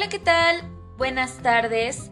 Hola, 0.00 0.08
¿qué 0.08 0.18
tal? 0.18 0.62
Buenas 0.96 1.42
tardes. 1.42 2.10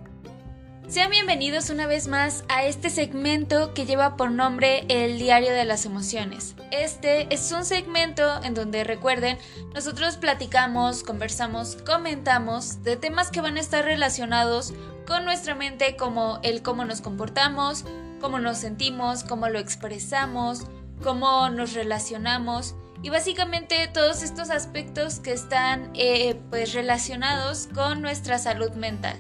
Sean 0.89 1.11
bienvenidos 1.11 1.71
una 1.71 1.87
vez 1.87 2.07
más 2.07 2.45
a 2.51 2.65
este 2.65 2.91
segmento 2.91 3.73
que 3.73 3.87
lleva 3.87 4.19
por 4.19 4.31
nombre 4.31 4.85
El 4.91 5.19
Diario 5.19 5.53
de 5.53 5.65
las 5.65 5.87
Emociones. 5.87 6.55
Este 6.71 7.33
es 7.33 7.51
un 7.51 7.65
segmento 7.65 8.43
en 8.45 8.53
donde 8.53 8.85
recuerden, 8.85 9.39
nosotros 9.73 10.19
platicamos, 10.19 11.03
conversamos, 11.03 11.77
comentamos 11.77 12.83
de 12.83 12.99
temas 12.99 13.31
que 13.31 13.41
van 13.41 13.57
a 13.57 13.61
estar 13.61 13.87
relacionados 13.87 14.75
con 15.07 15.25
nuestra 15.25 15.55
mente 15.55 15.97
como 15.97 16.41
el 16.43 16.61
cómo 16.61 16.85
nos 16.85 17.01
comportamos, 17.01 17.87
cómo 18.21 18.39
nos 18.39 18.59
sentimos, 18.59 19.25
cómo 19.25 19.49
lo 19.49 19.59
expresamos, 19.59 20.67
cómo 21.03 21.49
nos 21.49 21.73
relacionamos 21.73 22.75
y 23.03 23.11
básicamente 23.11 23.89
todos 23.89 24.23
estos 24.23 24.51
aspectos 24.51 25.21
que 25.21 25.33
están 25.33 25.91
eh, 25.95 26.41
pues 26.51 26.75
relacionados 26.75 27.69
con 27.75 28.03
nuestra 28.03 28.39
salud 28.39 28.73
mental. 28.73 29.17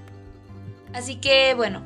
Así 0.92 1.16
que 1.16 1.55
bueno, 1.55 1.84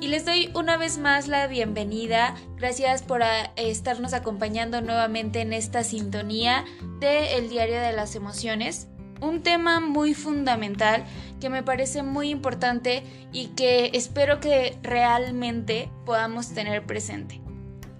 y 0.00 0.08
les 0.08 0.24
doy 0.24 0.50
una 0.54 0.76
vez 0.76 0.98
más 0.98 1.28
la 1.28 1.46
bienvenida. 1.46 2.34
Gracias 2.56 3.02
por 3.02 3.22
ah, 3.22 3.52
estarnos 3.56 4.14
acompañando 4.14 4.80
nuevamente 4.80 5.40
en 5.40 5.52
esta 5.52 5.84
sintonía 5.84 6.64
de 6.98 7.36
El 7.36 7.48
Diario 7.48 7.80
de 7.80 7.92
las 7.92 8.16
Emociones. 8.16 8.88
Un 9.20 9.42
tema 9.42 9.78
muy 9.78 10.14
fundamental 10.14 11.04
que 11.40 11.50
me 11.50 11.62
parece 11.62 12.02
muy 12.02 12.30
importante 12.30 13.04
y 13.32 13.48
que 13.48 13.90
espero 13.94 14.40
que 14.40 14.76
realmente 14.82 15.88
podamos 16.04 16.52
tener 16.52 16.84
presente. 16.84 17.41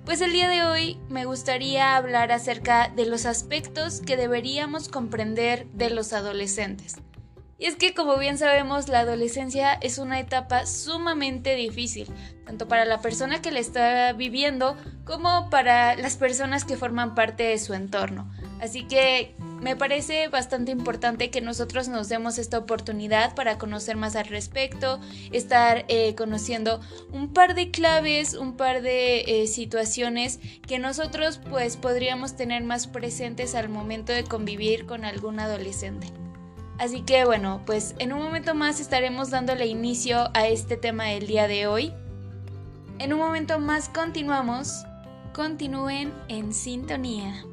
Pues 0.04 0.20
el 0.20 0.32
día 0.32 0.48
de 0.48 0.64
hoy 0.64 0.98
me 1.08 1.26
gustaría 1.26 1.96
hablar 1.96 2.32
acerca 2.32 2.88
de 2.88 3.06
los 3.06 3.24
aspectos 3.24 4.00
que 4.00 4.16
deberíamos 4.16 4.88
comprender 4.88 5.66
de 5.68 5.90
los 5.90 6.12
adolescentes. 6.12 6.96
Y 7.56 7.66
es 7.66 7.76
que 7.76 7.94
como 7.94 8.18
bien 8.18 8.36
sabemos, 8.36 8.88
la 8.88 9.00
adolescencia 9.00 9.74
es 9.74 9.98
una 9.98 10.18
etapa 10.18 10.66
sumamente 10.66 11.54
difícil, 11.54 12.08
tanto 12.44 12.66
para 12.66 12.84
la 12.84 13.00
persona 13.00 13.40
que 13.40 13.52
la 13.52 13.60
está 13.60 14.12
viviendo 14.12 14.76
como 15.04 15.48
para 15.50 15.94
las 15.94 16.16
personas 16.16 16.64
que 16.64 16.76
forman 16.76 17.14
parte 17.14 17.44
de 17.44 17.58
su 17.58 17.72
entorno. 17.72 18.28
Así 18.62 18.84
que 18.84 19.34
me 19.60 19.74
parece 19.74 20.28
bastante 20.28 20.70
importante 20.70 21.30
que 21.30 21.40
nosotros 21.40 21.88
nos 21.88 22.08
demos 22.08 22.38
esta 22.38 22.58
oportunidad 22.58 23.34
para 23.34 23.58
conocer 23.58 23.96
más 23.96 24.14
al 24.14 24.26
respecto, 24.26 25.00
estar 25.32 25.84
eh, 25.88 26.14
conociendo 26.14 26.80
un 27.12 27.32
par 27.32 27.56
de 27.56 27.72
claves, 27.72 28.34
un 28.34 28.56
par 28.56 28.80
de 28.80 29.42
eh, 29.42 29.48
situaciones 29.48 30.38
que 30.64 30.78
nosotros 30.78 31.40
pues 31.50 31.76
podríamos 31.76 32.36
tener 32.36 32.62
más 32.62 32.86
presentes 32.86 33.56
al 33.56 33.68
momento 33.68 34.12
de 34.12 34.22
convivir 34.22 34.86
con 34.86 35.04
algún 35.04 35.40
adolescente. 35.40 36.06
Así 36.78 37.02
que 37.02 37.24
bueno, 37.24 37.62
pues 37.66 37.96
en 37.98 38.12
un 38.12 38.22
momento 38.22 38.54
más 38.54 38.78
estaremos 38.78 39.30
dándole 39.30 39.66
inicio 39.66 40.30
a 40.34 40.46
este 40.46 40.76
tema 40.76 41.06
del 41.06 41.26
día 41.26 41.48
de 41.48 41.66
hoy. 41.66 41.92
En 43.00 43.12
un 43.12 43.18
momento 43.18 43.58
más 43.58 43.88
continuamos. 43.88 44.84
Continúen 45.32 46.12
en 46.28 46.54
sintonía. 46.54 47.44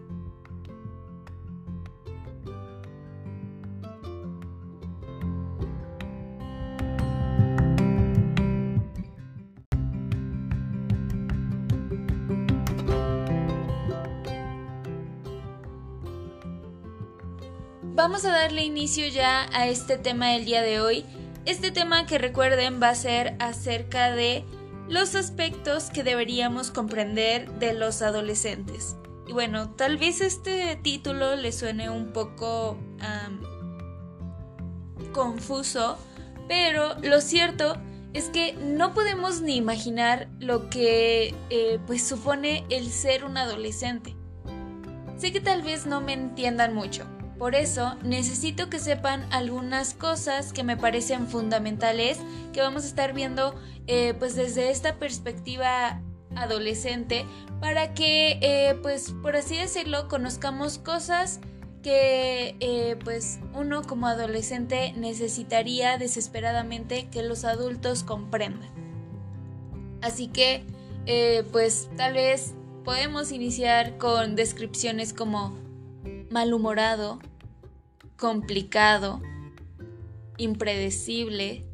Vamos 18.09 18.25
a 18.25 18.31
darle 18.31 18.63
inicio 18.63 19.07
ya 19.07 19.47
a 19.53 19.67
este 19.67 19.99
tema 19.99 20.29
del 20.29 20.43
día 20.43 20.63
de 20.63 20.81
hoy. 20.81 21.05
Este 21.45 21.69
tema 21.69 22.07
que 22.07 22.17
recuerden 22.17 22.81
va 22.81 22.89
a 22.89 22.95
ser 22.95 23.35
acerca 23.37 24.09
de 24.15 24.43
los 24.87 25.13
aspectos 25.13 25.91
que 25.91 26.03
deberíamos 26.03 26.71
comprender 26.71 27.51
de 27.59 27.73
los 27.73 28.01
adolescentes. 28.01 28.95
Y 29.27 29.33
bueno, 29.33 29.69
tal 29.75 29.97
vez 29.97 30.21
este 30.21 30.75
título 30.77 31.35
le 31.35 31.51
suene 31.51 31.91
un 31.91 32.11
poco 32.11 32.79
confuso, 35.11 35.99
pero 36.47 36.95
lo 37.03 37.21
cierto 37.21 37.77
es 38.13 38.29
que 38.29 38.53
no 38.53 38.95
podemos 38.95 39.41
ni 39.41 39.55
imaginar 39.55 40.29
lo 40.39 40.67
que 40.71 41.35
eh, 41.51 41.79
pues 41.85 42.07
supone 42.07 42.65
el 42.71 42.89
ser 42.89 43.23
un 43.23 43.37
adolescente. 43.37 44.15
Sé 45.15 45.31
que 45.31 45.41
tal 45.41 45.61
vez 45.61 45.85
no 45.85 46.01
me 46.01 46.13
entiendan 46.13 46.73
mucho, 46.73 47.05
por 47.39 47.55
eso 47.55 47.95
necesito 48.03 48.69
que 48.69 48.79
sepan 48.79 49.25
algunas 49.31 49.93
cosas 49.93 50.51
que 50.51 50.63
me 50.63 50.75
parecen 50.75 51.25
fundamentales 51.25 52.19
que 52.51 52.59
vamos 52.59 52.83
a 52.83 52.87
estar 52.87 53.13
viendo 53.13 53.55
eh, 53.87 54.13
pues 54.19 54.35
desde 54.35 54.69
esta 54.69 54.97
perspectiva 54.97 56.01
adolescente 56.35 57.25
para 57.61 57.93
que 57.93 58.39
eh, 58.41 58.77
pues 58.81 59.13
por 59.23 59.37
así 59.37 59.55
decirlo 59.55 60.09
conozcamos 60.09 60.79
cosas 60.79 61.39
que 61.81 62.57
eh, 62.59 62.97
pues 63.05 63.39
uno 63.53 63.83
como 63.83 64.07
adolescente 64.07 64.91
necesitaría 64.97 65.97
desesperadamente 65.97 67.07
que 67.07 67.23
los 67.23 67.45
adultos 67.45 68.03
comprendan. 68.03 68.69
Así 70.01 70.27
que 70.27 70.65
pues 71.51 71.89
tal 71.97 72.13
vez 72.13 72.53
podemos 72.83 73.31
iniciar 73.31 73.97
con 73.97 74.35
descripciones 74.35 75.13
como 75.13 75.57
malhumorado, 76.29 77.19
complicado, 78.19 79.21
impredecible, 80.37 81.65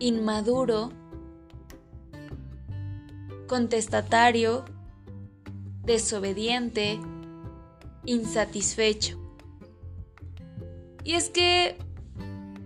inmaduro, 0.00 0.90
contestatario, 3.46 4.64
desobediente, 5.84 7.00
insatisfecho. 8.04 9.18
Y 11.04 11.14
es 11.14 11.30
que 11.30 11.78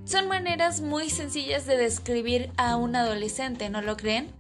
son 0.04 0.27
maneras 0.27 0.81
muy 0.81 1.10
sencillas 1.10 1.66
de 1.66 1.77
describir 1.77 2.50
a 2.56 2.77
un 2.77 2.97
adolescente, 2.97 3.71
¿no 3.71 3.83
lo 3.83 3.97
creen? 3.97 4.33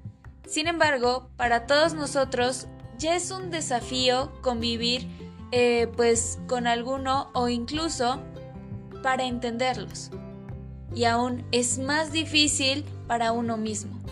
Sin 0.46 0.66
embargo, 0.66 1.30
para 1.36 1.66
todos 1.66 1.94
nosotros 1.94 2.66
ya 2.98 3.14
es 3.14 3.30
un 3.30 3.50
desafío 3.50 4.32
convivir 4.42 5.06
eh, 5.52 5.86
pues 5.96 6.38
con 6.48 6.66
alguno 6.66 7.30
o 7.34 7.48
incluso 7.48 8.20
para 9.02 9.24
entenderlos. 9.24 10.10
Y 10.94 11.04
aún 11.04 11.44
es 11.52 11.78
más 11.78 12.12
difícil 12.12 12.84
para 13.06 13.32
uno 13.32 13.56
mismo. 13.56 14.02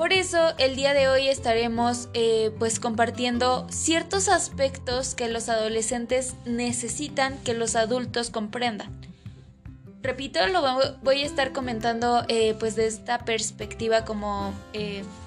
Por 0.00 0.14
eso 0.14 0.56
el 0.56 0.76
día 0.76 0.94
de 0.94 1.08
hoy 1.08 1.28
estaremos 1.28 2.08
eh, 2.14 2.52
pues 2.58 2.80
compartiendo 2.80 3.66
ciertos 3.70 4.28
aspectos 4.28 5.14
que 5.14 5.28
los 5.28 5.50
adolescentes 5.50 6.36
necesitan 6.46 7.36
que 7.44 7.52
los 7.52 7.76
adultos 7.76 8.30
comprendan. 8.30 9.09
Repito, 10.02 10.40
lo 10.46 10.62
voy 11.02 11.22
a 11.22 11.26
estar 11.26 11.52
comentando 11.52 12.24
eh, 12.28 12.54
pues 12.58 12.74
de 12.74 12.86
esta 12.86 13.18
perspectiva 13.18 14.06
como 14.06 14.54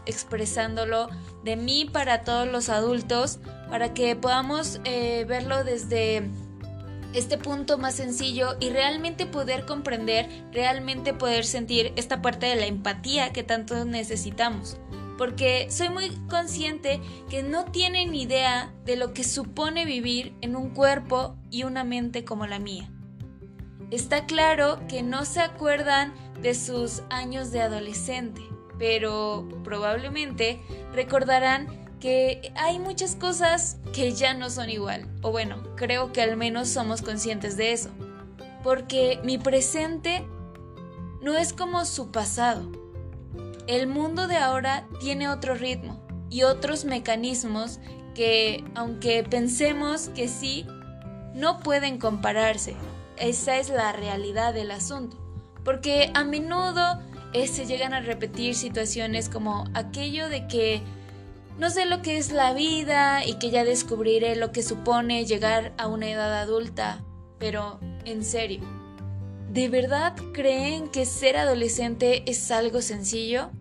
expresándolo 0.06 1.10
de 1.44 1.56
mí 1.56 1.86
para 1.86 2.24
todos 2.24 2.48
los 2.48 2.70
adultos, 2.70 3.40
para 3.70 3.94
que 3.94 4.16
podamos 4.16 4.80
eh, 4.84 5.26
verlo 5.28 5.64
desde 5.64 6.30
este 7.14 7.38
punto 7.38 7.78
más 7.78 7.96
sencillo 7.96 8.56
y 8.60 8.70
realmente 8.70 9.28
poder 9.28 9.66
comprender, 9.66 10.28
realmente 10.52 11.14
poder 11.14 11.46
sentir 11.46 11.94
esta 11.96 12.22
parte 12.22 12.48
de 12.48 12.56
la 12.56 12.66
empatía 12.66 13.32
que 13.32 13.44
tanto 13.44 13.86
necesitamos. 13.86 14.78
Porque 15.18 15.68
soy 15.70 15.90
muy 15.90 16.10
consciente 16.28 17.00
que 17.30 17.44
no 17.44 17.66
tienen 17.66 18.16
idea 18.16 18.74
de 18.86 18.96
lo 18.96 19.14
que 19.14 19.24
supone 19.24 19.86
vivir 19.86 20.34
en 20.42 20.56
un 20.56 20.72
cuerpo 20.72 21.36
y 21.52 21.64
una 21.64 21.84
mente 21.84 22.26
como 22.26 22.48
la 22.48 22.58
mía. 22.58 22.93
Está 23.94 24.26
claro 24.26 24.80
que 24.88 25.04
no 25.04 25.24
se 25.24 25.40
acuerdan 25.40 26.16
de 26.42 26.56
sus 26.56 27.04
años 27.12 27.52
de 27.52 27.62
adolescente, 27.62 28.42
pero 28.80 29.48
probablemente 29.64 30.64
recordarán 30.94 31.68
que 32.00 32.52
hay 32.56 32.80
muchas 32.80 33.16
cosas 33.16 33.78
que 33.94 34.14
ya 34.14 34.34
no 34.34 34.50
son 34.50 34.72
igual, 34.72 35.08
o 35.22 35.30
bueno, 35.30 35.62
creo 35.76 36.12
que 36.12 36.24
al 36.24 36.38
menos 36.38 36.70
somos 36.70 37.04
conscientes 37.04 37.56
de 37.56 37.72
eso, 37.72 37.92
porque 38.64 39.20
mi 39.24 39.38
presente 39.38 40.26
no 41.22 41.38
es 41.38 41.54
como 41.54 41.86
su 41.86 42.10
pasado. 42.10 42.72
El 43.68 43.86
mundo 43.86 44.26
de 44.28 44.38
ahora 44.38 44.88
tiene 45.02 45.30
otro 45.30 45.54
ritmo 45.54 46.02
y 46.32 46.42
otros 46.42 46.84
mecanismos 46.84 47.80
que, 48.16 48.64
aunque 48.74 49.24
pensemos 49.24 50.10
que 50.10 50.28
sí, 50.28 50.66
no 51.36 51.60
pueden 51.60 52.00
compararse. 52.00 52.76
Esa 53.18 53.60
es 53.60 53.70
la 53.70 53.92
realidad 53.92 54.54
del 54.54 54.72
asunto, 54.72 55.18
porque 55.64 56.12
a 56.14 56.24
menudo 56.24 57.00
se 57.34 57.66
llegan 57.66 57.94
a 57.94 58.02
repetir 58.02 58.56
situaciones 58.56 59.28
como 59.28 59.66
aquello 59.74 60.30
de 60.30 60.48
que 60.48 60.82
no 61.58 61.70
sé 61.70 61.86
lo 61.86 62.02
que 62.02 62.18
es 62.18 62.32
la 62.32 62.54
vida 62.54 63.26
y 63.26 63.36
que 63.36 63.50
ya 63.50 63.64
descubriré 63.64 64.36
lo 64.36 64.52
que 64.52 64.64
supone 64.64 65.26
llegar 65.26 65.74
a 65.78 65.88
una 65.88 66.10
edad 66.10 66.42
adulta, 66.42 67.04
pero 67.40 67.80
en 68.06 68.24
serio, 68.24 68.62
¿de 69.52 69.70
verdad 69.70 70.16
creen 70.34 70.90
que 70.90 71.06
ser 71.06 71.38
adolescente 71.38 72.24
es 72.30 72.50
algo 72.50 72.82
sencillo? 72.82 73.52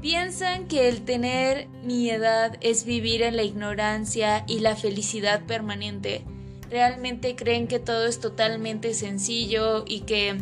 ¿Piensan 0.00 0.68
que 0.68 0.88
el 0.88 1.04
tener 1.04 1.68
mi 1.82 2.08
edad 2.10 2.56
es 2.60 2.84
vivir 2.84 3.22
en 3.22 3.36
la 3.36 3.42
ignorancia 3.42 4.44
y 4.46 4.60
la 4.60 4.76
felicidad 4.76 5.44
permanente? 5.46 6.24
¿Realmente 6.70 7.36
creen 7.36 7.68
que 7.68 7.78
todo 7.78 8.06
es 8.06 8.20
totalmente 8.20 8.94
sencillo 8.94 9.84
y 9.86 10.00
que 10.00 10.40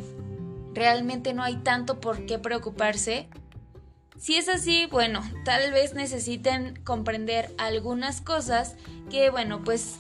realmente 0.75 1.35
no 1.35 1.43
hay 1.43 1.57
tanto 1.57 2.01
por 2.01 2.27
qué 2.27 2.39
preocuparse? 2.39 3.29
Si 4.19 4.37
es 4.37 4.49
así, 4.49 4.87
bueno, 4.91 5.23
tal 5.45 5.73
vez 5.73 5.95
necesiten 5.95 6.81
comprender 6.85 7.53
algunas 7.59 8.21
cosas 8.21 8.77
que, 9.11 9.29
bueno, 9.29 9.63
pues 9.65 9.99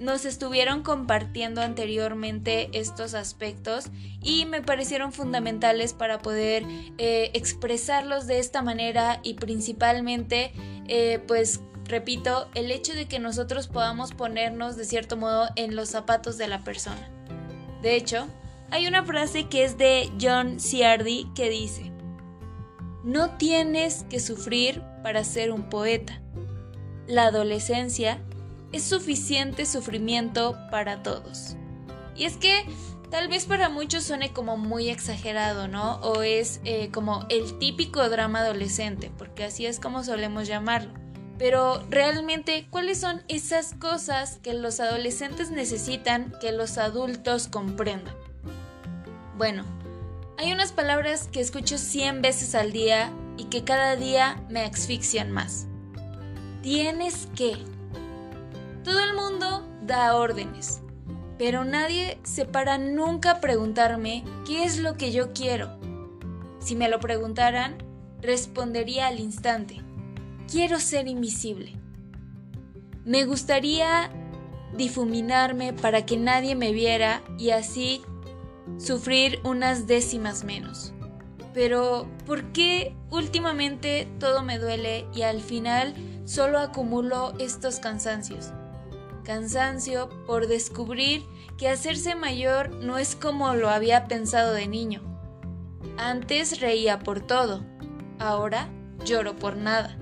nos 0.00 0.24
estuvieron 0.24 0.82
compartiendo 0.82 1.60
anteriormente 1.60 2.70
estos 2.72 3.12
aspectos 3.12 3.90
y 4.22 4.46
me 4.46 4.62
parecieron 4.62 5.12
fundamentales 5.12 5.92
para 5.92 6.18
poder 6.18 6.64
eh, 6.96 7.30
expresarlos 7.34 8.26
de 8.26 8.38
esta 8.38 8.62
manera 8.62 9.20
y 9.22 9.34
principalmente 9.34 10.52
eh, 10.88 11.20
pues 11.28 11.60
repito 11.90 12.48
el 12.54 12.70
hecho 12.70 12.94
de 12.94 13.06
que 13.06 13.18
nosotros 13.18 13.68
podamos 13.68 14.12
ponernos 14.12 14.76
de 14.76 14.84
cierto 14.84 15.16
modo 15.16 15.48
en 15.56 15.76
los 15.76 15.90
zapatos 15.90 16.38
de 16.38 16.48
la 16.48 16.64
persona. 16.64 17.10
De 17.82 17.96
hecho, 17.96 18.26
hay 18.70 18.86
una 18.86 19.04
frase 19.04 19.48
que 19.48 19.64
es 19.64 19.76
de 19.76 20.10
John 20.20 20.60
Ciardi 20.60 21.28
que 21.34 21.50
dice, 21.50 21.92
no 23.02 23.36
tienes 23.36 24.04
que 24.08 24.20
sufrir 24.20 24.82
para 25.02 25.24
ser 25.24 25.50
un 25.50 25.68
poeta. 25.68 26.20
La 27.06 27.26
adolescencia 27.26 28.22
es 28.72 28.84
suficiente 28.84 29.66
sufrimiento 29.66 30.56
para 30.70 31.02
todos. 31.02 31.56
Y 32.14 32.24
es 32.24 32.36
que 32.36 32.64
tal 33.10 33.28
vez 33.28 33.46
para 33.46 33.68
muchos 33.68 34.04
suene 34.04 34.32
como 34.32 34.56
muy 34.56 34.88
exagerado, 34.88 35.66
¿no? 35.66 35.96
O 35.96 36.22
es 36.22 36.60
eh, 36.64 36.90
como 36.92 37.26
el 37.30 37.58
típico 37.58 38.08
drama 38.08 38.40
adolescente, 38.40 39.10
porque 39.18 39.44
así 39.44 39.66
es 39.66 39.80
como 39.80 40.04
solemos 40.04 40.46
llamarlo. 40.46 40.92
Pero 41.40 41.82
realmente, 41.88 42.66
¿cuáles 42.68 43.00
son 43.00 43.22
esas 43.26 43.72
cosas 43.72 44.38
que 44.42 44.52
los 44.52 44.78
adolescentes 44.78 45.50
necesitan 45.50 46.34
que 46.38 46.52
los 46.52 46.76
adultos 46.76 47.48
comprendan? 47.48 48.14
Bueno, 49.38 49.64
hay 50.36 50.52
unas 50.52 50.72
palabras 50.72 51.30
que 51.32 51.40
escucho 51.40 51.78
100 51.78 52.20
veces 52.20 52.54
al 52.54 52.72
día 52.72 53.10
y 53.38 53.44
que 53.44 53.64
cada 53.64 53.96
día 53.96 54.44
me 54.50 54.60
asfixian 54.60 55.30
más. 55.30 55.66
Tienes 56.60 57.26
que, 57.34 57.56
todo 58.84 59.00
el 59.00 59.14
mundo 59.14 59.66
da 59.80 60.14
órdenes, 60.16 60.82
pero 61.38 61.64
nadie 61.64 62.18
se 62.22 62.44
para 62.44 62.76
nunca 62.76 63.30
a 63.30 63.40
preguntarme 63.40 64.24
qué 64.46 64.64
es 64.64 64.76
lo 64.76 64.98
que 64.98 65.10
yo 65.10 65.32
quiero. 65.32 65.70
Si 66.58 66.76
me 66.76 66.90
lo 66.90 67.00
preguntaran, 67.00 67.78
respondería 68.20 69.06
al 69.06 69.20
instante, 69.20 69.80
quiero 70.50 70.80
ser 70.80 71.08
invisible. 71.08 71.74
Me 73.04 73.24
gustaría 73.24 74.10
difuminarme 74.76 75.72
para 75.72 76.04
que 76.04 76.16
nadie 76.16 76.54
me 76.54 76.72
viera 76.72 77.22
y 77.38 77.50
así 77.50 78.02
sufrir 78.78 79.40
unas 79.44 79.86
décimas 79.86 80.44
menos. 80.44 80.92
Pero, 81.54 82.06
¿por 82.26 82.52
qué 82.52 82.94
últimamente 83.10 84.06
todo 84.18 84.42
me 84.42 84.58
duele 84.58 85.06
y 85.14 85.22
al 85.22 85.40
final 85.40 85.94
solo 86.24 86.58
acumulo 86.58 87.32
estos 87.38 87.80
cansancios? 87.80 88.52
cansancio 89.30 90.08
por 90.26 90.48
descubrir 90.48 91.22
que 91.56 91.68
hacerse 91.68 92.16
mayor 92.16 92.70
no 92.76 92.98
es 92.98 93.14
como 93.14 93.54
lo 93.54 93.70
había 93.70 94.08
pensado 94.08 94.52
de 94.54 94.66
niño. 94.66 95.02
Antes 95.98 96.60
reía 96.60 96.98
por 96.98 97.20
todo, 97.20 97.64
ahora 98.18 98.68
lloro 99.04 99.36
por 99.36 99.56
nada. 99.56 99.96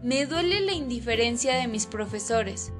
Me 0.00 0.26
duele 0.26 0.60
la 0.60 0.74
indiferencia 0.74 1.56
de 1.56 1.66
mis 1.66 1.86
profesores, 1.86 2.72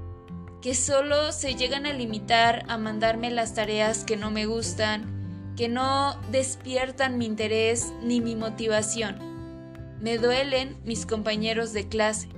que 0.62 0.76
solo 0.76 1.32
se 1.32 1.56
llegan 1.56 1.84
a 1.84 1.92
limitar 1.92 2.64
a 2.68 2.78
mandarme 2.78 3.32
las 3.32 3.54
tareas 3.54 4.04
que 4.04 4.16
no 4.16 4.30
me 4.30 4.46
gustan, 4.46 5.52
que 5.56 5.68
no 5.68 6.16
despiertan 6.30 7.18
mi 7.18 7.26
interés 7.26 7.92
ni 8.04 8.20
mi 8.20 8.36
motivación. 8.36 9.18
Me 10.00 10.18
duelen 10.18 10.76
mis 10.84 11.06
compañeros 11.06 11.72
de 11.72 11.88
clase, 11.88 12.28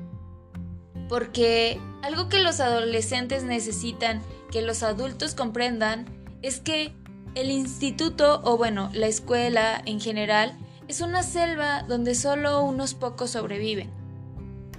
porque 1.10 1.78
algo 2.02 2.30
que 2.30 2.38
los 2.38 2.60
adolescentes 2.60 3.44
necesitan 3.44 4.22
que 4.50 4.62
los 4.62 4.82
adultos 4.82 5.34
comprendan 5.34 6.06
es 6.40 6.58
que 6.58 6.94
el 7.34 7.50
instituto 7.50 8.40
o 8.44 8.56
bueno, 8.56 8.88
la 8.94 9.08
escuela 9.08 9.82
en 9.84 10.00
general 10.00 10.58
es 10.88 11.02
una 11.02 11.22
selva 11.22 11.82
donde 11.82 12.14
solo 12.14 12.62
unos 12.64 12.94
pocos 12.94 13.32
sobreviven. 13.32 13.99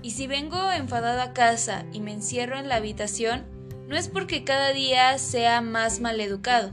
Y 0.02 0.12
si 0.12 0.28
vengo 0.28 0.72
enfadado 0.72 1.22
a 1.22 1.34
casa 1.34 1.86
y 1.94 2.00
me 2.00 2.14
encierro 2.14 2.58
en 2.58 2.70
la 2.70 2.76
habitación, 2.76 3.46
no 3.88 3.96
es 3.96 4.08
porque 4.08 4.44
cada 4.44 4.74
día 4.74 5.18
sea 5.18 5.62
más 5.62 6.00
maleducado. 6.00 6.72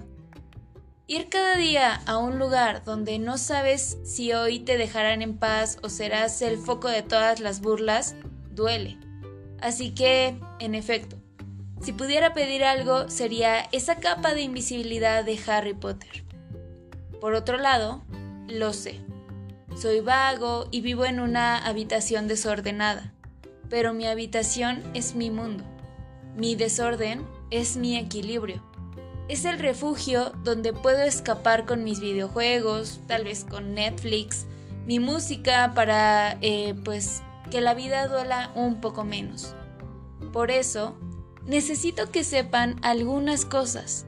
Ir 1.07 1.29
cada 1.29 1.57
día 1.57 2.03
a 2.07 2.19
un 2.19 2.39
lugar 2.39 2.85
donde 2.85 3.19
no 3.19 3.39
sabes 3.39 3.99
si 4.05 4.33
hoy 4.33 4.61
te 4.61 4.77
dejarán 4.77 5.23
en 5.23 5.39
paz 5.39 5.79
o 5.83 5.89
serás 5.89 6.43
el 6.43 6.59
foco 6.59 6.89
de 6.89 7.03
todas 7.03 7.41
las 7.41 7.61
burlas, 7.61 8.15
duele. 8.51 8.99
Así 9.61 9.95
que, 9.95 10.39
en 10.59 10.75
efecto, 10.75 11.17
si 11.81 11.93
pudiera 11.93 12.35
pedir 12.35 12.65
algo 12.65 13.09
sería 13.09 13.61
esa 13.73 13.97
capa 13.97 14.35
de 14.35 14.43
invisibilidad 14.43 15.25
de 15.25 15.39
Harry 15.47 15.75
Potter. 15.75 16.25
Por 17.21 17.35
otro 17.35 17.57
lado, 17.57 18.05
lo 18.49 18.73
sé. 18.73 19.01
Soy 19.77 20.01
vago 20.01 20.69
y 20.71 20.81
vivo 20.81 21.05
en 21.05 21.21
una 21.21 21.65
habitación 21.65 22.29
desordenada, 22.29 23.15
pero 23.69 23.95
mi 23.95 24.07
habitación 24.07 24.83
es 24.95 25.15
mi 25.15 25.31
mundo. 25.31 25.65
Mi 26.37 26.55
desorden 26.55 27.27
es 27.51 27.77
mi 27.77 27.97
equilibrio. 27.97 28.63
Es 29.29 29.45
el 29.45 29.59
refugio 29.59 30.33
donde 30.43 30.73
puedo 30.73 31.03
escapar 31.03 31.67
con 31.67 31.85
mis 31.85 32.01
videojuegos, 32.01 33.01
tal 33.07 33.25
vez 33.25 33.45
con 33.45 33.75
Netflix, 33.75 34.47
mi 34.87 35.01
música 35.01 35.73
para, 35.75 36.39
eh, 36.41 36.75
pues, 36.85 37.23
que 37.51 37.61
la 37.61 37.75
vida 37.75 38.09
duela 38.09 38.53
un 38.55 38.81
poco 38.81 39.05
menos. 39.05 39.55
Por 40.33 40.51
eso, 40.51 40.97
necesito 41.45 42.11
que 42.11 42.25
sepan 42.25 42.77
algunas 42.83 43.45
cosas, 43.45 44.07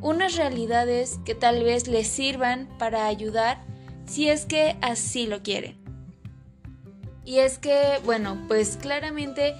unas 0.00 0.36
realidades 0.36 1.20
que 1.24 1.34
tal 1.34 1.62
vez 1.62 1.86
les 1.86 2.08
sirvan 2.08 2.68
para 2.78 3.06
ayudar 3.06 3.64
si 4.06 4.28
es 4.28 4.46
que 4.46 4.76
así 4.82 5.26
lo 5.26 5.42
quieren. 5.42 5.85
Y 7.26 7.40
es 7.40 7.58
que, 7.58 8.00
bueno, 8.04 8.38
pues 8.48 8.78
claramente 8.80 9.54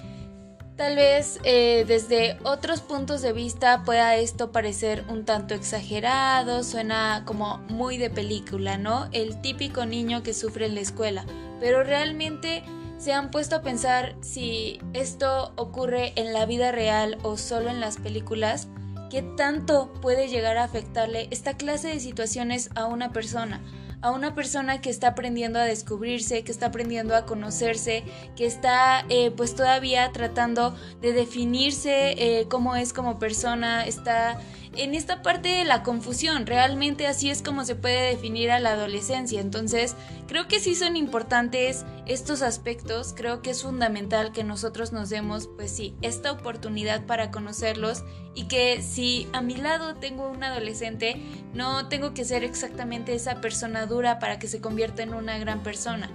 Tal 0.75 0.95
vez 0.95 1.39
eh, 1.43 1.85
desde 1.87 2.37
otros 2.43 2.81
puntos 2.81 3.23
de 3.23 3.33
vista 3.33 3.81
pueda 3.83 4.15
esto 4.15 4.51
parecer 4.51 5.03
un 5.09 5.25
tanto 5.25 5.55
exagerado, 5.55 6.63
suena 6.63 7.23
como 7.25 7.57
muy 7.67 7.97
de 7.97 8.11
película, 8.11 8.77
¿no? 8.77 9.09
El 9.11 9.41
típico 9.41 9.87
niño 9.87 10.21
que 10.21 10.35
sufre 10.35 10.67
en 10.67 10.75
la 10.75 10.81
escuela, 10.81 11.25
pero 11.59 11.83
realmente 11.83 12.61
¿Se 12.97 13.13
han 13.13 13.29
puesto 13.29 13.57
a 13.57 13.61
pensar 13.61 14.15
si 14.21 14.79
esto 14.93 15.53
ocurre 15.55 16.13
en 16.15 16.33
la 16.33 16.47
vida 16.47 16.71
real 16.71 17.19
o 17.21 17.37
solo 17.37 17.69
en 17.69 17.79
las 17.79 17.97
películas? 17.97 18.67
¿Qué 19.11 19.21
tanto 19.21 19.93
puede 20.01 20.29
llegar 20.29 20.57
a 20.57 20.63
afectarle 20.63 21.27
esta 21.29 21.55
clase 21.55 21.89
de 21.89 21.99
situaciones 21.99 22.71
a 22.73 22.85
una 22.85 23.13
persona? 23.13 23.61
A 24.01 24.11
una 24.11 24.35
persona 24.35 24.79
que 24.79 24.89
está 24.89 25.09
aprendiendo 25.09 25.59
a 25.59 25.63
descubrirse, 25.63 26.43
que 26.43 26.51
está 26.51 26.67
aprendiendo 26.67 27.15
a 27.15 27.25
conocerse, 27.25 28.03
que 28.35 28.45
está 28.45 29.05
eh, 29.09 29.31
pues 29.31 29.55
todavía 29.55 30.11
tratando 30.11 30.75
de 31.01 31.13
definirse 31.13 32.15
eh, 32.17 32.47
cómo 32.49 32.75
es 32.75 32.93
como 32.93 33.19
persona, 33.19 33.85
está 33.85 34.39
en 34.77 34.93
esta 34.93 35.21
parte 35.21 35.49
de 35.49 35.65
la 35.65 35.83
confusión. 35.83 36.45
Realmente 36.45 37.07
así 37.07 37.29
es 37.29 37.41
como 37.41 37.65
se 37.65 37.75
puede 37.75 38.09
definir 38.09 38.51
a 38.51 38.59
la 38.59 38.73
adolescencia. 38.73 39.41
Entonces, 39.41 39.95
creo 40.27 40.47
que 40.47 40.59
sí 40.59 40.75
son 40.75 40.95
importantes 40.95 41.85
estos 42.05 42.41
aspectos. 42.41 43.13
Creo 43.15 43.41
que 43.41 43.51
es 43.51 43.63
fundamental 43.63 44.31
que 44.31 44.43
nosotros 44.43 44.91
nos 44.91 45.09
demos, 45.09 45.47
pues 45.47 45.71
sí, 45.71 45.95
esta 46.01 46.31
oportunidad 46.31 47.05
para 47.05 47.31
conocerlos 47.31 48.03
y 48.35 48.47
que 48.47 48.81
si 48.81 49.27
a 49.33 49.41
mi 49.41 49.55
lado 49.55 49.95
tengo 49.95 50.29
un 50.29 50.43
adolescente, 50.43 51.21
no 51.53 51.87
tengo 51.87 52.13
que 52.13 52.25
ser 52.25 52.43
exactamente 52.43 53.13
esa 53.13 53.41
persona 53.41 53.85
dura 53.85 54.19
para 54.19 54.39
que 54.39 54.47
se 54.47 54.61
convierta 54.61 55.03
en 55.03 55.13
una 55.13 55.37
gran 55.37 55.63
persona. 55.63 56.09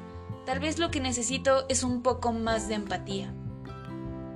Tal 0.46 0.58
vez 0.58 0.78
lo 0.78 0.90
que 0.90 1.00
necesito 1.00 1.66
es 1.68 1.82
un 1.82 2.02
poco 2.02 2.32
más 2.32 2.68
de 2.68 2.74
empatía. 2.74 3.32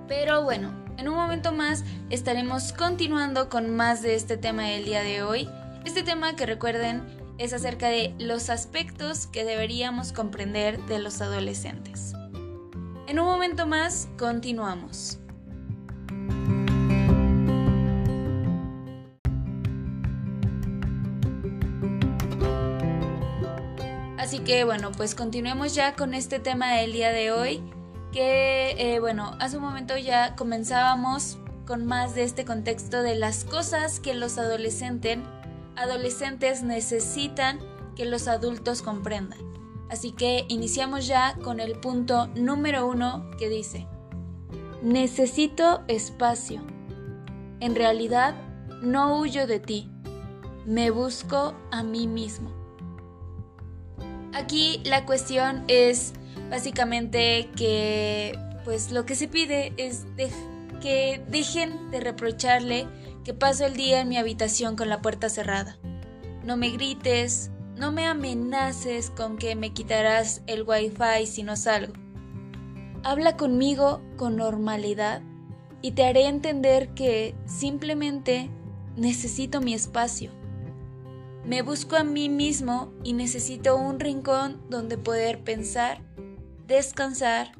Pero 0.09 0.45
bueno, 0.45 0.86
en 0.99 1.09
un 1.09 1.15
momento 1.15 1.53
más 1.53 1.85
estaremos 2.11 2.73
continuando 2.73 3.49
con 3.49 3.75
más 3.75 4.03
de 4.03 4.15
este 4.15 4.37
tema 4.37 4.65
del 4.65 4.85
día 4.85 5.03
de 5.03 5.23
hoy. 5.23 5.49
Este 5.85 6.03
tema 6.03 6.37
que 6.37 6.47
recuerden 6.47 7.03
es 7.39 7.53
acerca 7.53 7.89
de 7.89 8.15
los 8.19 8.49
aspectos 8.51 9.27
que 9.27 9.45
deberíamos 9.45 10.13
comprender 10.13 10.81
de 10.87 10.99
los 10.99 11.21
adolescentes. 11.21 12.15
En 13.07 13.21
un 13.21 13.27
momento 13.27 13.67
más, 13.67 14.09
continuamos. 14.19 15.19
Así 24.19 24.41
que 24.41 24.65
bueno, 24.65 24.91
pues 24.91 25.15
continuemos 25.15 25.75
ya 25.75 25.95
con 25.95 26.15
este 26.15 26.41
tema 26.41 26.73
del 26.73 26.93
día 26.93 27.13
de 27.13 27.31
hoy, 27.31 27.63
que 28.17 28.77
eh, 28.79 28.99
bueno, 28.99 29.37
hace 29.41 29.59
un 29.59 29.63
momento 29.63 29.95
ya 29.99 30.37
comenzábamos 30.37 31.37
con 31.67 31.85
más 31.85 32.15
de 32.15 32.23
este 32.23 32.47
contexto 32.47 33.03
de 33.03 33.15
las 33.15 33.45
cosas 33.45 34.01
que 34.01 34.15
los 34.15 34.39
adolescentes, 34.39 35.19
adolescentes 35.77 36.63
necesitan 36.63 37.59
que 37.95 38.07
los 38.07 38.27
adultos 38.27 38.81
comprendan. 38.81 39.39
Así 39.91 40.13
que 40.13 40.47
iniciamos 40.49 41.07
ya 41.07 41.37
con 41.45 41.61
el 41.61 41.79
punto 41.79 42.29
número 42.29 42.89
uno 42.89 43.31
que 43.39 43.51
dice, 43.51 43.87
necesito 44.81 45.83
espacio. 45.87 46.63
En 47.61 47.75
realidad, 47.75 48.35
no 48.81 49.19
huyo 49.19 49.47
de 49.47 49.61
ti, 49.61 49.91
me 50.65 50.89
busco 50.89 51.53
a 51.71 51.83
mí 51.83 52.07
mismo. 52.07 52.51
Aquí 54.33 54.81
la 54.87 55.05
cuestión 55.05 55.65
es 55.69 56.15
básicamente 56.51 57.49
que 57.57 58.39
pues 58.65 58.91
lo 58.91 59.07
que 59.07 59.15
se 59.15 59.29
pide 59.29 59.73
es 59.77 60.07
que 60.81 61.23
dejen 61.29 61.91
de 61.91 62.01
reprocharle 62.01 62.87
que 63.25 63.35
paso 63.35 63.67
el 63.67 63.77
día 63.77 64.01
en 64.01 64.09
mi 64.09 64.17
habitación 64.17 64.77
con 64.77 64.89
la 64.89 65.03
puerta 65.03 65.29
cerrada. 65.29 65.79
No 66.45 66.57
me 66.57 66.71
grites, 66.71 67.51
no 67.77 67.93
me 67.93 68.07
amenaces 68.07 69.11
con 69.11 69.37
que 69.37 69.57
me 69.57 69.73
quitarás 69.73 70.43
el 70.47 70.63
wifi 70.63 71.27
si 71.27 71.43
no 71.43 71.57
salgo. 71.57 71.93
Habla 73.03 73.37
conmigo 73.37 74.01
con 74.17 74.37
normalidad 74.37 75.23
y 75.83 75.93
te 75.93 76.05
haré 76.05 76.27
entender 76.27 76.89
que 76.95 77.35
simplemente 77.47 78.51
necesito 78.97 79.61
mi 79.61 79.75
espacio. 79.75 80.31
Me 81.45 81.63
busco 81.63 81.97
a 81.97 82.03
mí 82.03 82.29
mismo 82.29 82.93
y 83.05 83.13
necesito 83.13 83.77
un 83.77 84.01
rincón 84.01 84.61
donde 84.69 84.99
poder 84.99 85.45
pensar, 85.45 86.01
descansar, 86.67 87.53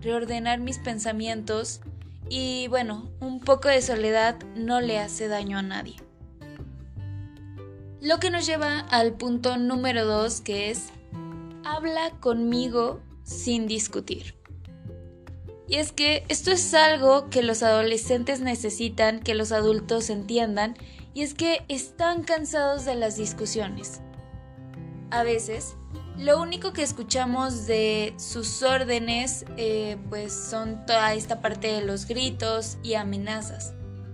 reordenar 0.00 0.60
mis 0.60 0.78
pensamientos 0.78 1.80
y 2.28 2.68
bueno, 2.68 3.10
un 3.20 3.40
poco 3.40 3.68
de 3.68 3.82
soledad 3.82 4.38
no 4.54 4.80
le 4.80 4.98
hace 4.98 5.28
daño 5.28 5.58
a 5.58 5.62
nadie. 5.62 5.96
Lo 8.00 8.18
que 8.18 8.30
nos 8.30 8.46
lleva 8.46 8.80
al 8.80 9.14
punto 9.14 9.56
número 9.58 10.06
2 10.06 10.40
que 10.40 10.70
es 10.70 10.90
habla 11.64 12.10
conmigo 12.20 13.00
sin 13.24 13.66
discutir. 13.66 14.34
Y 15.68 15.76
es 15.76 15.92
que 15.92 16.24
esto 16.28 16.50
es 16.50 16.74
algo 16.74 17.30
que 17.30 17.42
los 17.42 17.62
adolescentes 17.62 18.40
necesitan 18.40 19.20
que 19.20 19.34
los 19.34 19.52
adultos 19.52 20.10
entiendan 20.10 20.76
y 21.14 21.22
es 21.22 21.34
que 21.34 21.64
están 21.68 22.22
cansados 22.24 22.84
de 22.84 22.96
las 22.96 23.16
discusiones. 23.16 24.00
A 25.10 25.22
veces, 25.22 25.76
lo 26.20 26.38
único 26.38 26.74
que 26.74 26.82
escuchamos 26.82 27.66
de 27.66 28.12
sus 28.18 28.62
órdenes 28.62 29.46
eh, 29.56 29.96
pues 30.10 30.34
son 30.34 30.84
toda 30.84 31.14
esta 31.14 31.40
parte 31.40 31.68
de 31.68 31.80
los 31.80 32.06
gritos 32.06 32.76
y 32.82 32.92
amenazas. 32.92 33.72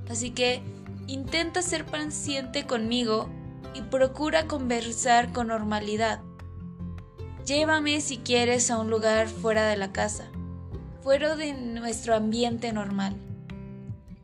Así 0.08 0.30
que 0.30 0.62
intenta 1.08 1.62
ser 1.62 1.84
paciente 1.84 2.64
conmigo 2.64 3.28
y 3.74 3.82
procura 3.82 4.46
conversar 4.46 5.32
con 5.32 5.48
normalidad. 5.48 6.20
Llévame 7.44 8.00
si 8.00 8.18
quieres 8.18 8.70
a 8.70 8.78
un 8.78 8.88
lugar 8.88 9.26
fuera 9.26 9.66
de 9.66 9.76
la 9.76 9.90
casa, 9.90 10.30
fuera 11.02 11.34
de 11.34 11.54
nuestro 11.54 12.14
ambiente 12.14 12.72
normal. 12.72 13.16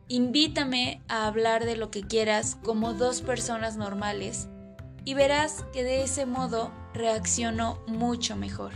Invítame 0.07 1.01
a 1.09 1.27
hablar 1.27 1.65
de 1.65 1.75
lo 1.75 1.91
que 1.91 2.03
quieras 2.03 2.57
como 2.63 2.93
dos 2.93 3.21
personas 3.21 3.75
normales 3.75 4.47
y 5.03 5.15
verás 5.15 5.65
que 5.73 5.83
de 5.83 6.03
ese 6.03 6.25
modo 6.25 6.71
reacciono 6.93 7.79
mucho 7.87 8.35
mejor. 8.35 8.73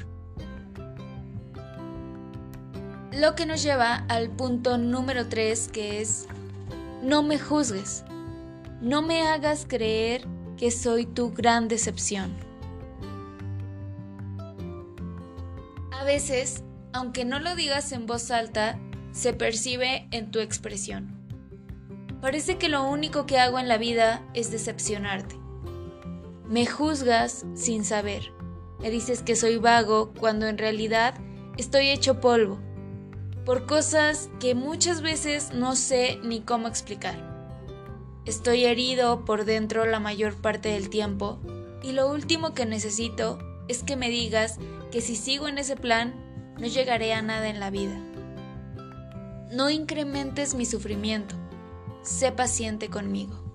Lo 3.14 3.36
que 3.36 3.46
nos 3.46 3.64
lleva 3.64 4.06
al 4.10 4.30
punto 4.30 4.78
número 4.78 5.28
3 5.28 5.70
que 5.70 6.02
es 6.02 6.28
no 7.02 7.24
me 7.24 7.40
juzgues, 7.40 8.04
no 8.82 9.02
me 9.02 9.24
hagas 9.24 9.66
creer 9.68 10.28
que 10.58 10.72
soy 10.72 11.06
tu 11.06 11.32
gran 11.32 11.68
decepción. 11.68 12.36
A 15.92 16.04
veces, 16.04 16.64
aunque 16.94 17.26
no 17.26 17.40
lo 17.40 17.56
digas 17.56 17.92
en 17.92 18.06
voz 18.06 18.32
alta, 18.32 18.80
se 19.12 19.34
percibe 19.34 20.08
en 20.12 20.32
tu 20.32 20.40
expresión. 20.40 21.18
Parece 22.22 22.58
que 22.58 22.70
lo 22.70 22.84
único 22.88 23.26
que 23.26 23.40
hago 23.40 23.60
en 23.60 23.68
la 23.68 23.78
vida 23.78 24.24
es 24.34 24.52
decepcionarte. 24.52 25.47
Me 26.50 26.66
juzgas 26.66 27.46
sin 27.56 27.84
saber. 27.84 28.32
Me 28.80 28.90
dices 28.90 29.22
que 29.22 29.36
soy 29.36 29.58
vago 29.58 30.14
cuando 30.20 30.48
en 30.48 30.58
realidad 30.58 31.16
estoy 31.58 31.90
hecho 31.90 32.22
polvo. 32.22 32.60
Por 33.46 33.66
cosas 33.66 34.30
que 34.40 34.56
muchas 34.56 35.02
veces 35.02 35.54
no 35.54 35.76
sé 35.76 36.20
ni 36.24 36.42
cómo 36.42 36.68
explicar. 36.68 37.16
Estoy 38.26 38.66
herido 38.66 39.26
por 39.26 39.46
dentro 39.46 39.86
la 39.86 40.00
mayor 40.00 40.36
parte 40.36 40.70
del 40.70 40.90
tiempo 40.90 41.40
y 41.82 41.94
lo 41.94 42.12
último 42.12 42.54
que 42.54 42.66
necesito 42.66 43.40
es 43.68 43.84
que 43.84 43.96
me 43.96 44.10
digas 44.10 44.58
que 44.92 45.02
si 45.02 45.16
sigo 45.16 45.48
en 45.48 45.58
ese 45.58 45.76
plan 45.76 46.14
no 46.60 46.68
llegaré 46.68 47.14
a 47.14 47.22
nada 47.22 47.48
en 47.48 47.60
la 47.60 47.70
vida. 47.70 47.98
No 49.52 49.70
incrementes 49.70 50.56
mi 50.56 50.66
sufrimiento 50.66 51.36
sé 52.08 52.32
paciente 52.32 52.90
conmigo. 52.90 53.47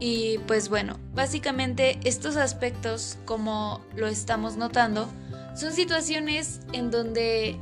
Y 0.00 0.38
pues 0.46 0.70
bueno, 0.70 0.98
básicamente 1.12 2.00
estos 2.04 2.36
aspectos, 2.36 3.18
como 3.26 3.84
lo 3.94 4.08
estamos 4.08 4.56
notando, 4.56 5.08
son 5.54 5.72
situaciones 5.74 6.60
en 6.72 6.90
donde 6.90 7.58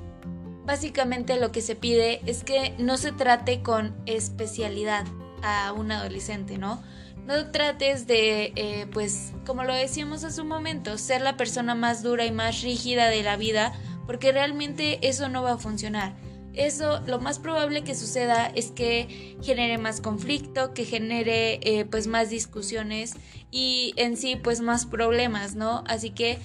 básicamente 0.65 1.41
lo 1.41 1.51
que 1.51 1.61
se 1.61 1.75
pide 1.75 2.21
es 2.27 2.45
que 2.45 2.75
no 2.79 2.97
se 2.97 3.11
trate 3.11 3.63
con 3.63 3.93
especialidad 4.07 5.05
a 5.43 5.73
un 5.73 5.91
adolescente, 5.91 6.59
¿no? 6.59 6.81
No 7.27 7.51
trates 7.51 8.07
de, 8.07 8.53
eh, 8.55 8.87
pues, 8.93 9.33
como 9.45 9.65
lo 9.65 9.75
decíamos 9.75 10.23
hace 10.23 10.41
un 10.41 10.49
momento, 10.49 10.97
ser 10.97 11.23
la 11.23 11.37
persona 11.37 11.75
más 11.75 12.03
dura 12.03 12.25
y 12.25 12.31
más 12.31 12.63
rígida 12.63 13.09
de 13.09 13.23
la 13.23 13.37
vida, 13.37 13.73
porque 14.07 14.31
realmente 14.31 15.07
eso 15.07 15.29
no 15.29 15.43
va 15.43 15.53
a 15.53 15.59
funcionar 15.59 16.15
eso 16.55 17.01
lo 17.07 17.21
más 17.21 17.39
probable 17.39 17.85
que 17.85 17.95
suceda 17.95 18.47
es 18.47 18.71
que 18.71 19.37
genere 19.43 19.79
más 19.79 20.01
conflicto, 20.01 20.75
que 20.75 20.85
genere 20.85 21.61
eh, 21.63 21.85
pues 21.85 22.07
más 22.07 22.31
discusiones 22.31 23.15
y 23.51 23.95
en 23.97 24.17
sí 24.17 24.37
pues 24.37 24.61
más 24.61 24.87
problemas, 24.87 25.55
¿no? 25.55 25.85
Así 25.87 26.11
que 26.11 26.39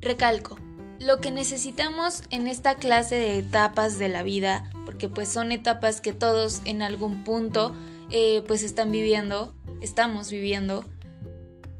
recalco, 0.00 0.58
lo 0.98 1.20
que 1.20 1.30
necesitamos 1.30 2.24
en 2.30 2.46
esta 2.46 2.74
clase 2.74 3.14
de 3.16 3.38
etapas 3.38 3.98
de 3.98 4.08
la 4.08 4.22
vida, 4.22 4.70
porque 4.84 5.08
pues 5.08 5.28
son 5.28 5.52
etapas 5.52 6.00
que 6.00 6.12
todos 6.12 6.60
en 6.64 6.82
algún 6.82 7.24
punto 7.24 7.74
eh, 8.10 8.42
pues 8.46 8.62
están 8.62 8.90
viviendo, 8.90 9.54
estamos 9.80 10.30
viviendo, 10.30 10.84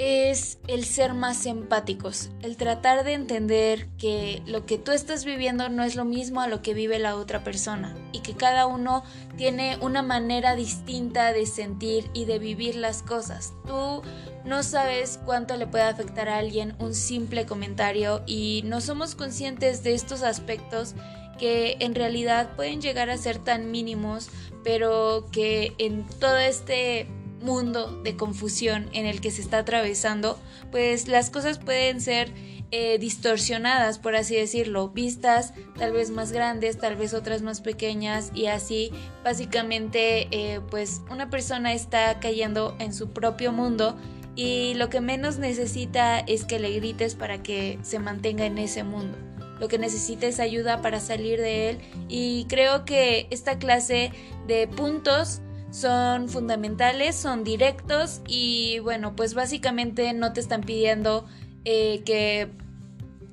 es 0.01 0.57
el 0.67 0.87
ser 0.87 1.13
más 1.13 1.45
empáticos, 1.45 2.31
el 2.41 2.57
tratar 2.57 3.05
de 3.05 3.13
entender 3.13 3.87
que 3.99 4.43
lo 4.47 4.65
que 4.65 4.79
tú 4.79 4.93
estás 4.93 5.27
viviendo 5.27 5.69
no 5.69 5.85
es 5.85 5.95
lo 5.95 6.07
mismo 6.07 6.41
a 6.41 6.49
lo 6.49 6.63
que 6.63 6.73
vive 6.73 6.99
la 6.99 7.17
otra 7.17 7.45
persona 7.45 7.95
y 8.11 8.21
que 8.21 8.33
cada 8.33 8.65
uno 8.65 9.05
tiene 9.37 9.77
una 9.83 10.01
manera 10.01 10.57
distinta 10.57 11.35
de 11.35 11.45
sentir 11.45 12.11
y 12.15 12.25
de 12.25 12.39
vivir 12.39 12.77
las 12.77 13.03
cosas. 13.03 13.53
Tú 13.67 14.01
no 14.47 14.63
sabes 14.63 15.21
cuánto 15.27 15.59
le 15.59 15.67
puede 15.67 15.85
afectar 15.85 16.31
a 16.31 16.39
alguien 16.39 16.75
un 16.79 16.95
simple 16.95 17.45
comentario 17.45 18.23
y 18.27 18.63
no 18.65 18.81
somos 18.81 19.15
conscientes 19.15 19.83
de 19.83 19.93
estos 19.93 20.23
aspectos 20.23 20.95
que 21.39 21.77
en 21.81 21.95
realidad 21.95 22.57
pueden 22.57 22.81
llegar 22.81 23.11
a 23.11 23.19
ser 23.19 23.37
tan 23.37 23.71
mínimos, 23.71 24.31
pero 24.65 25.27
que 25.31 25.75
en 25.77 26.05
todo 26.05 26.39
este 26.39 27.07
mundo 27.41 28.01
de 28.03 28.17
confusión 28.17 28.89
en 28.93 29.07
el 29.07 29.21
que 29.21 29.31
se 29.31 29.43
está 29.43 29.59
atravesando, 29.59 30.39
pues 30.71 31.09
las 31.09 31.31
cosas 31.31 31.59
pueden 31.59 32.01
ser 32.01 32.33
eh, 32.73 32.99
distorsionadas, 32.99 33.99
por 33.99 34.15
así 34.15 34.37
decirlo, 34.37 34.91
vistas 34.91 35.55
tal 35.77 35.93
vez 35.93 36.11
más 36.11 36.31
grandes, 36.31 36.79
tal 36.79 36.95
vez 36.95 37.15
otras 37.15 37.43
más 37.43 37.61
pequeñas 37.61 38.31
y 38.33 38.47
así 38.47 38.93
básicamente 39.25 40.29
eh, 40.31 40.61
pues 40.71 41.03
una 41.11 41.31
persona 41.31 41.73
está 41.73 42.21
cayendo 42.21 42.77
en 42.79 42.95
su 42.95 43.11
propio 43.11 43.51
mundo 43.51 43.97
y 44.37 44.75
lo 44.75 44.89
que 44.89 45.01
menos 45.01 45.39
necesita 45.39 46.21
es 46.21 46.45
que 46.45 46.61
le 46.61 46.71
grites 46.77 47.17
para 47.17 47.43
que 47.43 47.79
se 47.83 47.99
mantenga 47.99 48.47
en 48.47 48.59
ese 48.59 48.85
mundo. 48.85 49.19
Lo 49.59 49.67
que 49.67 49.77
necesita 49.77 50.27
es 50.27 50.41
ayuda 50.41 50.81
para 50.81 51.01
salir 51.01 51.41
de 51.41 51.71
él 51.71 51.79
y 52.09 52.47
creo 52.49 52.85
que 52.85 53.27
esta 53.31 53.59
clase 53.59 54.13
de 54.47 54.69
puntos 54.69 55.43
son 55.71 56.29
fundamentales, 56.29 57.17
son 57.17 57.45
directos 57.45 58.21
y 58.27 58.81
bueno, 58.81 59.15
pues 59.15 59.35
básicamente 59.35 60.13
no 60.13 60.33
te 60.33 60.41
están 60.41 60.63
pidiendo 60.63 61.27
eh, 61.65 62.03
que 62.05 62.51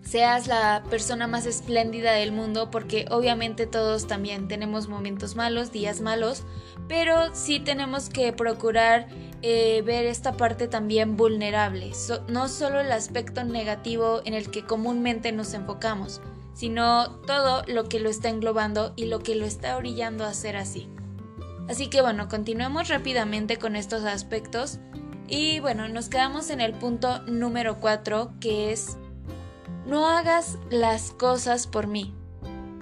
seas 0.07 0.47
la 0.47 0.83
persona 0.89 1.27
más 1.27 1.45
espléndida 1.45 2.13
del 2.13 2.31
mundo, 2.31 2.71
porque 2.71 3.05
obviamente 3.09 3.67
todos 3.67 4.07
también 4.07 4.47
tenemos 4.47 4.87
momentos 4.87 5.35
malos, 5.35 5.71
días 5.71 5.99
malos, 5.99 6.43
pero 6.87 7.35
sí 7.35 7.59
tenemos 7.59 8.09
que 8.09 8.31
procurar 8.31 9.07
eh, 9.41 9.81
ver 9.85 10.05
esta 10.05 10.37
parte 10.37 10.67
también 10.67 11.17
vulnerable, 11.17 11.91
no 12.29 12.47
solo 12.47 12.79
el 12.79 12.91
aspecto 12.91 13.43
negativo 13.43 14.21
en 14.23 14.33
el 14.33 14.49
que 14.49 14.63
comúnmente 14.63 15.33
nos 15.33 15.53
enfocamos, 15.53 16.21
sino 16.53 17.19
todo 17.27 17.63
lo 17.67 17.89
que 17.89 17.99
lo 17.99 18.09
está 18.09 18.29
englobando 18.29 18.93
y 18.95 19.05
lo 19.05 19.19
que 19.19 19.35
lo 19.35 19.45
está 19.45 19.75
orillando 19.75 20.25
a 20.25 20.33
ser 20.33 20.55
así. 20.55 20.87
Así 21.69 21.89
que 21.89 22.01
bueno, 22.01 22.27
continuemos 22.29 22.87
rápidamente 22.87 23.57
con 23.57 23.75
estos 23.75 24.05
aspectos 24.05 24.79
y 25.27 25.59
bueno, 25.59 25.87
nos 25.89 26.07
quedamos 26.07 26.49
en 26.49 26.61
el 26.61 26.73
punto 26.73 27.19
número 27.23 27.79
4 27.79 28.33
que 28.39 28.71
es 28.71 28.97
no 29.85 30.07
hagas 30.07 30.57
las 30.69 31.11
cosas 31.11 31.67
por 31.67 31.87
mí. 31.87 32.13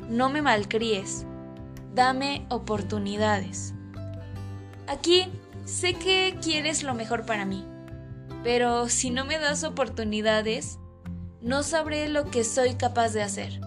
No 0.10 0.30
me 0.30 0.42
malcríes. 0.42 1.26
Dame 1.94 2.46
oportunidades. 2.50 3.74
Aquí 4.88 5.32
sé 5.66 5.94
que 5.94 6.38
quieres 6.42 6.84
lo 6.84 6.94
mejor 6.94 7.26
para 7.26 7.46
mí, 7.46 7.66
pero 8.44 8.90
si 8.90 9.10
no 9.10 9.24
me 9.24 9.40
das 9.40 9.64
oportunidades, 9.64 10.78
no 11.42 11.64
sabré 11.64 12.10
lo 12.10 12.30
que 12.30 12.44
soy 12.44 12.76
capaz 12.76 13.14
de 13.14 13.24
hacer. 13.24 13.62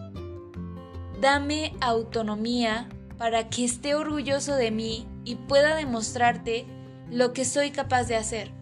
Dame 1.20 1.74
autonomía 1.80 2.88
para 3.18 3.48
que 3.50 3.64
esté 3.64 3.94
orgulloso 3.94 4.54
de 4.54 4.70
mí 4.70 5.06
y 5.24 5.34
pueda 5.34 5.74
demostrarte 5.74 6.66
lo 7.10 7.32
que 7.32 7.44
soy 7.44 7.70
capaz 7.70 8.04
de 8.04 8.16
hacer. 8.16 8.52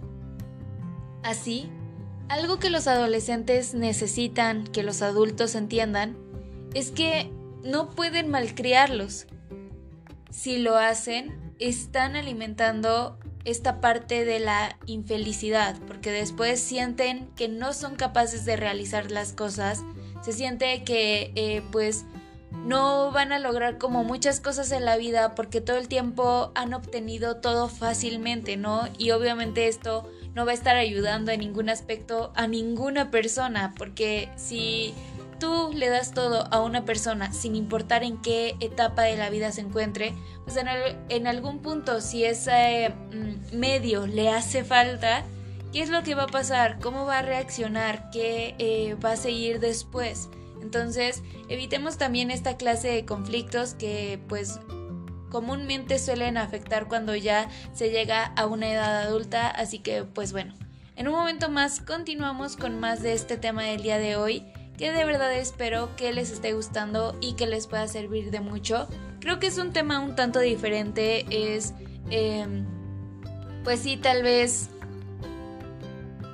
Así, 1.22 1.70
algo 2.28 2.58
que 2.58 2.70
los 2.70 2.86
adolescentes 2.86 3.74
necesitan 3.74 4.64
que 4.64 4.82
los 4.82 5.02
adultos 5.02 5.54
entiendan 5.54 6.16
es 6.74 6.90
que 6.90 7.30
no 7.62 7.90
pueden 7.90 8.30
malcriarlos. 8.30 9.26
Si 10.30 10.58
lo 10.58 10.76
hacen, 10.76 11.54
están 11.58 12.16
alimentando 12.16 13.18
esta 13.44 13.80
parte 13.80 14.24
de 14.24 14.40
la 14.40 14.76
infelicidad, 14.86 15.78
porque 15.86 16.10
después 16.10 16.60
sienten 16.60 17.28
que 17.36 17.48
no 17.48 17.72
son 17.72 17.94
capaces 17.94 18.44
de 18.44 18.56
realizar 18.56 19.10
las 19.12 19.32
cosas, 19.32 19.84
se 20.20 20.32
siente 20.32 20.82
que 20.82 21.32
eh, 21.36 21.62
pues 21.70 22.04
no 22.64 23.12
van 23.12 23.32
a 23.32 23.38
lograr 23.38 23.78
como 23.78 24.04
muchas 24.04 24.40
cosas 24.40 24.72
en 24.72 24.84
la 24.84 24.96
vida 24.96 25.34
porque 25.34 25.60
todo 25.60 25.76
el 25.76 25.88
tiempo 25.88 26.50
han 26.54 26.74
obtenido 26.74 27.36
todo 27.36 27.68
fácilmente, 27.68 28.56
¿no? 28.56 28.88
Y 28.98 29.10
obviamente 29.12 29.68
esto 29.68 30.08
no 30.34 30.44
va 30.44 30.50
a 30.50 30.54
estar 30.54 30.76
ayudando 30.76 31.30
en 31.32 31.40
ningún 31.40 31.70
aspecto 31.70 32.32
a 32.34 32.46
ninguna 32.46 33.10
persona, 33.10 33.74
porque 33.78 34.28
si 34.36 34.94
tú 35.38 35.70
le 35.74 35.88
das 35.88 36.12
todo 36.12 36.46
a 36.50 36.60
una 36.60 36.84
persona 36.84 37.32
sin 37.32 37.56
importar 37.56 38.02
en 38.04 38.18
qué 38.18 38.56
etapa 38.60 39.02
de 39.02 39.16
la 39.16 39.30
vida 39.30 39.52
se 39.52 39.62
encuentre, 39.62 40.14
pues 40.44 40.58
en, 41.08 41.26
algún 41.26 41.60
punto 41.60 42.00
si 42.00 42.24
ese 42.24 42.90
mm, 43.12 43.56
medio 43.56 44.06
le 44.06 44.28
hace 44.28 44.64
falta, 44.64 45.24
¿qué 45.72 45.82
es 45.82 45.88
lo 45.88 46.02
que 46.02 46.14
va 46.14 46.24
a 46.24 46.28
pasar? 46.28 46.78
¿Cómo 46.80 47.06
va 47.06 47.18
a 47.18 47.22
reaccionar? 47.22 48.10
¿Qué 48.10 48.54
eh, 48.58 48.94
va 49.02 49.12
a 49.12 49.16
seguir 49.16 49.60
después? 49.60 50.28
Entonces, 50.66 51.22
evitemos 51.48 51.96
también 51.96 52.32
esta 52.32 52.56
clase 52.56 52.88
de 52.88 53.04
conflictos 53.04 53.74
que 53.74 54.18
pues 54.26 54.58
comúnmente 55.30 56.00
suelen 56.00 56.36
afectar 56.36 56.88
cuando 56.88 57.14
ya 57.14 57.48
se 57.72 57.90
llega 57.90 58.24
a 58.24 58.46
una 58.46 58.68
edad 58.72 59.02
adulta, 59.02 59.46
así 59.46 59.78
que 59.78 60.02
pues 60.02 60.32
bueno, 60.32 60.54
en 60.96 61.06
un 61.06 61.14
momento 61.14 61.48
más 61.50 61.78
continuamos 61.80 62.56
con 62.56 62.80
más 62.80 63.00
de 63.00 63.12
este 63.12 63.36
tema 63.36 63.62
del 63.62 63.84
día 63.84 63.98
de 63.98 64.16
hoy, 64.16 64.42
que 64.76 64.90
de 64.90 65.04
verdad 65.04 65.32
espero 65.34 65.94
que 65.94 66.12
les 66.12 66.32
esté 66.32 66.52
gustando 66.52 67.16
y 67.20 67.34
que 67.34 67.46
les 67.46 67.68
pueda 67.68 67.86
servir 67.86 68.32
de 68.32 68.40
mucho. 68.40 68.88
Creo 69.20 69.38
que 69.38 69.46
es 69.46 69.58
un 69.58 69.72
tema 69.72 70.00
un 70.00 70.16
tanto 70.16 70.40
diferente, 70.40 71.26
es 71.30 71.74
em, 72.10 72.66
pues 73.62 73.78
sí, 73.78 73.96
tal 73.96 74.24
vez 74.24 74.70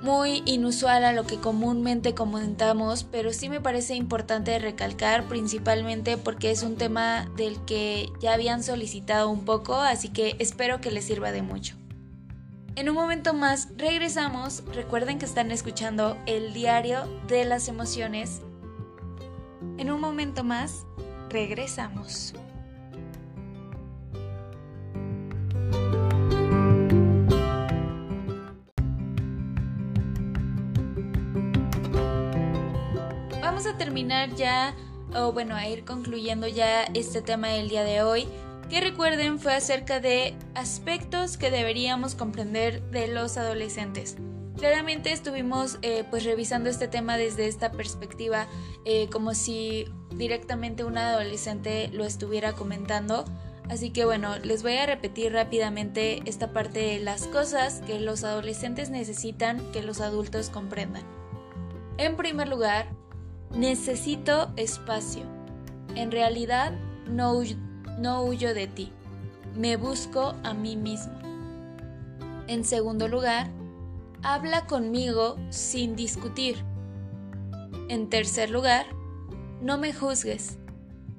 muy 0.02 0.42
inusual 0.46 1.04
a 1.04 1.12
lo 1.12 1.24
que 1.24 1.38
comúnmente 1.38 2.14
comentamos, 2.14 3.04
pero 3.04 3.32
sí 3.32 3.48
me 3.48 3.60
parece 3.60 3.94
importante 3.94 4.58
recalcar 4.58 5.28
principalmente 5.28 6.16
porque 6.16 6.50
es 6.50 6.64
un 6.64 6.76
tema 6.76 7.30
del 7.36 7.64
que 7.64 8.10
ya 8.20 8.34
habían 8.34 8.64
solicitado 8.64 9.30
un 9.30 9.44
poco, 9.44 9.76
así 9.76 10.08
que 10.08 10.34
espero 10.40 10.80
que 10.80 10.90
les 10.90 11.04
sirva 11.04 11.30
de 11.30 11.42
mucho. 11.42 11.76
En 12.74 12.88
un 12.88 12.96
momento 12.96 13.32
más 13.32 13.68
regresamos, 13.76 14.64
recuerden 14.74 15.18
que 15.18 15.26
están 15.26 15.52
escuchando 15.52 16.16
el 16.26 16.52
diario 16.52 17.06
de 17.28 17.44
las 17.44 17.68
emociones. 17.68 18.40
En 19.78 19.90
un 19.90 20.00
momento 20.00 20.42
más 20.42 20.84
regresamos. 21.28 22.34
Terminar 33.82 34.32
ya, 34.36 34.76
o 35.12 35.32
bueno, 35.32 35.56
a 35.56 35.66
ir 35.66 35.84
concluyendo 35.84 36.46
ya 36.46 36.84
este 36.94 37.20
tema 37.20 37.48
del 37.48 37.68
día 37.68 37.82
de 37.82 38.00
hoy, 38.00 38.28
que 38.70 38.80
recuerden 38.80 39.40
fue 39.40 39.54
acerca 39.54 39.98
de 39.98 40.36
aspectos 40.54 41.36
que 41.36 41.50
deberíamos 41.50 42.14
comprender 42.14 42.80
de 42.92 43.08
los 43.08 43.36
adolescentes. 43.36 44.18
Claramente 44.56 45.10
estuvimos 45.10 45.78
eh, 45.82 46.04
pues 46.08 46.24
revisando 46.24 46.70
este 46.70 46.86
tema 46.86 47.16
desde 47.16 47.48
esta 47.48 47.72
perspectiva 47.72 48.46
eh, 48.84 49.08
como 49.10 49.34
si 49.34 49.86
directamente 50.14 50.84
un 50.84 50.96
adolescente 50.96 51.88
lo 51.92 52.04
estuviera 52.04 52.52
comentando. 52.52 53.24
Así 53.68 53.90
que 53.90 54.04
bueno, 54.04 54.38
les 54.38 54.62
voy 54.62 54.76
a 54.76 54.86
repetir 54.86 55.32
rápidamente 55.32 56.22
esta 56.24 56.52
parte 56.52 56.78
de 56.78 57.00
las 57.00 57.26
cosas 57.26 57.82
que 57.84 57.98
los 57.98 58.22
adolescentes 58.22 58.90
necesitan 58.90 59.58
que 59.72 59.82
los 59.82 60.00
adultos 60.00 60.50
comprendan. 60.50 61.02
En 61.98 62.16
primer 62.16 62.48
lugar, 62.48 63.01
Necesito 63.54 64.50
espacio. 64.56 65.24
En 65.94 66.10
realidad 66.10 66.72
no, 67.06 67.42
no 67.98 68.22
huyo 68.22 68.54
de 68.54 68.66
ti. 68.66 68.92
Me 69.54 69.76
busco 69.76 70.34
a 70.42 70.54
mí 70.54 70.74
mismo. 70.76 71.12
En 72.46 72.64
segundo 72.64 73.08
lugar, 73.08 73.50
habla 74.22 74.66
conmigo 74.66 75.36
sin 75.50 75.96
discutir. 75.96 76.64
En 77.88 78.08
tercer 78.08 78.48
lugar, 78.48 78.86
no 79.60 79.76
me 79.76 79.92
juzgues. 79.92 80.58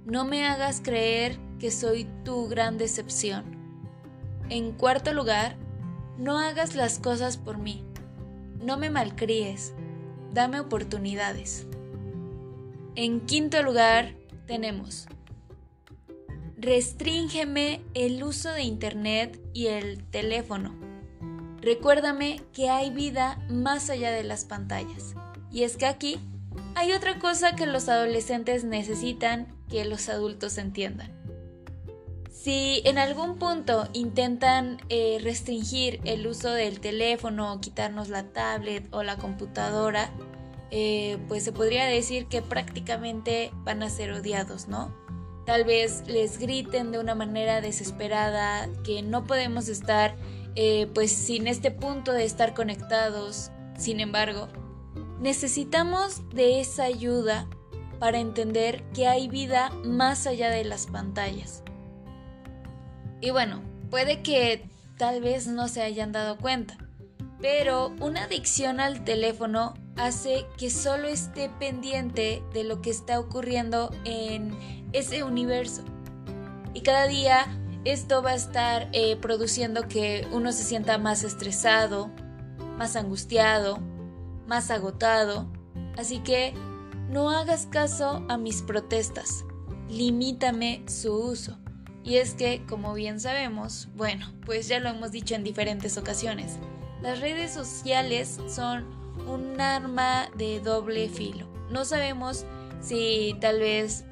No 0.06 0.26
me 0.26 0.46
hagas 0.48 0.82
creer 0.82 1.38
que 1.60 1.69
soy 1.69 2.08
tu 2.26 2.48
gran 2.48 2.80
decepción. 2.80 3.43
En 4.50 4.72
cuarto 4.72 5.13
lugar, 5.13 5.56
no 6.17 6.39
hagas 6.39 6.76
las 6.76 6.98
cosas 6.98 7.38
por 7.38 7.60
mí. 7.60 7.86
No 8.60 8.78
me 8.78 8.89
malcríes. 8.89 9.74
Dame 10.34 10.60
oportunidades. 10.60 11.67
En 12.96 13.22
quinto 13.22 13.64
lugar 13.64 14.14
tenemos, 14.46 15.08
restríngeme 16.58 17.82
el 17.96 18.24
uso 18.24 18.52
de 18.52 18.62
Internet 18.62 19.42
y 19.52 19.66
el 19.68 20.04
teléfono. 20.04 20.76
Recuérdame 21.60 22.42
que 22.54 22.70
hay 22.70 22.92
vida 22.92 23.44
más 23.50 23.90
allá 23.90 24.12
de 24.12 24.24
las 24.24 24.46
pantallas. 24.46 25.16
Y 25.52 25.64
es 25.64 25.76
que 25.76 25.88
aquí 25.88 26.20
hay 26.76 26.92
otra 26.92 27.18
cosa 27.18 27.56
que 27.56 27.66
los 27.66 27.90
adolescentes 27.90 28.64
necesitan 28.64 29.48
que 29.70 29.86
los 29.86 30.08
adultos 30.08 30.60
entiendan. 30.60 31.12
Si 32.30 32.84
en 32.86 33.00
algún 33.00 33.40
punto 33.40 33.88
intentan 33.94 34.78
eh, 34.90 35.18
restringir 35.24 36.00
el 36.04 36.28
uso 36.28 36.52
del 36.52 36.80
teléfono, 36.80 37.60
quitarnos 37.60 38.10
la 38.10 38.24
tablet 38.34 38.88
o 38.92 39.02
la 39.02 39.18
computadora, 39.18 40.12
eh, 40.76 41.20
pues 41.28 41.44
se 41.44 41.52
podría 41.52 41.86
decir 41.86 42.26
que 42.26 42.42
prácticamente 42.42 43.52
van 43.64 43.84
a 43.84 43.92
ser 43.92 44.12
odiados, 44.12 44.68
¿no? 44.68 44.92
Tal 45.46 45.66
vez 45.66 46.02
les 46.08 46.40
griten 46.40 46.92
de 46.92 46.98
una 46.98 47.14
manera 47.14 47.62
desesperada 47.62 48.68
que 48.84 49.04
no 49.04 49.24
podemos 49.24 49.68
estar 49.68 50.16
eh, 50.56 50.88
pues 50.96 51.12
sin 51.12 51.46
este 51.46 51.70
punto 51.70 52.12
de 52.12 52.24
estar 52.26 52.56
conectados. 52.56 53.52
Sin 53.78 54.00
embargo, 54.00 54.48
necesitamos 55.20 56.28
de 56.32 56.60
esa 56.60 56.86
ayuda 56.86 57.48
para 58.00 58.18
entender 58.18 58.84
que 58.96 59.08
hay 59.08 59.28
vida 59.28 59.70
más 59.84 60.26
allá 60.26 60.50
de 60.50 60.64
las 60.64 60.88
pantallas. 60.88 61.62
Y 63.22 63.30
bueno, 63.30 63.62
puede 63.92 64.24
que 64.24 64.68
tal 64.98 65.22
vez 65.22 65.46
no 65.46 65.68
se 65.68 65.84
hayan 65.84 66.12
dado 66.14 66.40
cuenta, 66.40 66.80
pero 67.40 67.94
una 68.00 68.24
adicción 68.24 68.80
al 68.80 69.04
teléfono 69.04 69.76
hace 69.96 70.46
que 70.58 70.70
solo 70.70 71.08
esté 71.08 71.50
pendiente 71.60 72.44
de 72.54 72.64
lo 72.64 72.82
que 72.82 72.90
está 72.90 73.20
ocurriendo 73.20 73.92
en 74.06 74.58
ese 74.92 75.24
universo. 75.24 75.84
Y 76.74 76.82
cada 76.82 77.08
día 77.08 77.46
esto 77.86 78.24
va 78.24 78.32
a 78.32 78.36
estar 78.36 78.90
eh, 78.94 79.18
produciendo 79.18 79.88
que 79.88 80.28
uno 80.32 80.52
se 80.52 80.64
sienta 80.64 80.98
más 80.98 81.24
estresado, 81.24 82.10
más 82.78 82.96
angustiado, 82.96 83.80
más 84.48 84.72
agotado. 84.72 85.52
Así 85.98 86.20
que 86.20 86.54
no 87.10 87.30
hagas 87.30 87.68
caso 87.68 88.26
a 88.30 88.38
mis 88.38 88.62
protestas, 88.62 89.46
limítame 89.90 90.84
su 90.88 91.14
uso. 91.14 91.60
Y 92.04 92.18
es 92.18 92.34
que, 92.34 92.66
como 92.68 92.94
bien 92.94 93.20
sabemos, 93.20 93.88
bueno, 93.96 94.34
pues 94.46 94.68
ya 94.68 94.80
lo 94.80 94.90
hemos 94.90 95.12
dicho 95.12 95.36
en 95.36 95.44
diferentes 95.44 95.98
ocasiones, 95.98 96.58
las 97.02 97.20
redes 97.22 97.54
sociales 97.54 98.40
son 98.48 99.03
un 99.28 99.60
arma 99.60 100.30
de 100.36 100.60
doble 100.60 101.10
filo. 101.10 101.46
No 101.70 101.86
sabemos 101.86 102.46
si 102.82 103.36
tal 103.40 103.60
vez 103.60 104.06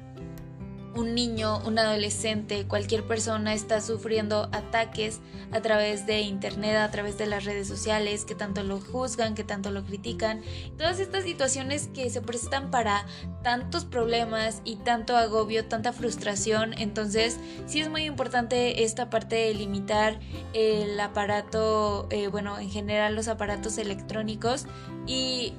un 0.94 1.14
niño, 1.14 1.60
un 1.64 1.78
adolescente, 1.78 2.66
cualquier 2.66 3.04
persona 3.04 3.54
está 3.54 3.80
sufriendo 3.80 4.48
ataques 4.52 5.20
a 5.50 5.60
través 5.60 6.06
de 6.06 6.20
internet, 6.20 6.76
a 6.76 6.90
través 6.90 7.18
de 7.18 7.26
las 7.26 7.44
redes 7.44 7.68
sociales, 7.68 8.24
que 8.24 8.34
tanto 8.34 8.62
lo 8.62 8.80
juzgan, 8.80 9.34
que 9.34 9.44
tanto 9.44 9.70
lo 9.70 9.84
critican. 9.84 10.42
Todas 10.76 11.00
estas 11.00 11.24
situaciones 11.24 11.88
que 11.94 12.10
se 12.10 12.20
prestan 12.20 12.70
para 12.70 13.06
tantos 13.42 13.84
problemas 13.84 14.60
y 14.64 14.76
tanto 14.76 15.16
agobio, 15.16 15.66
tanta 15.66 15.92
frustración. 15.92 16.74
Entonces, 16.78 17.38
sí 17.66 17.80
es 17.80 17.88
muy 17.88 18.04
importante 18.04 18.84
esta 18.84 19.10
parte 19.10 19.36
de 19.36 19.54
limitar 19.54 20.20
el 20.52 20.98
aparato, 21.00 22.06
eh, 22.10 22.28
bueno, 22.28 22.58
en 22.58 22.70
general 22.70 23.14
los 23.14 23.28
aparatos 23.28 23.78
electrónicos 23.78 24.66
y 25.06 25.54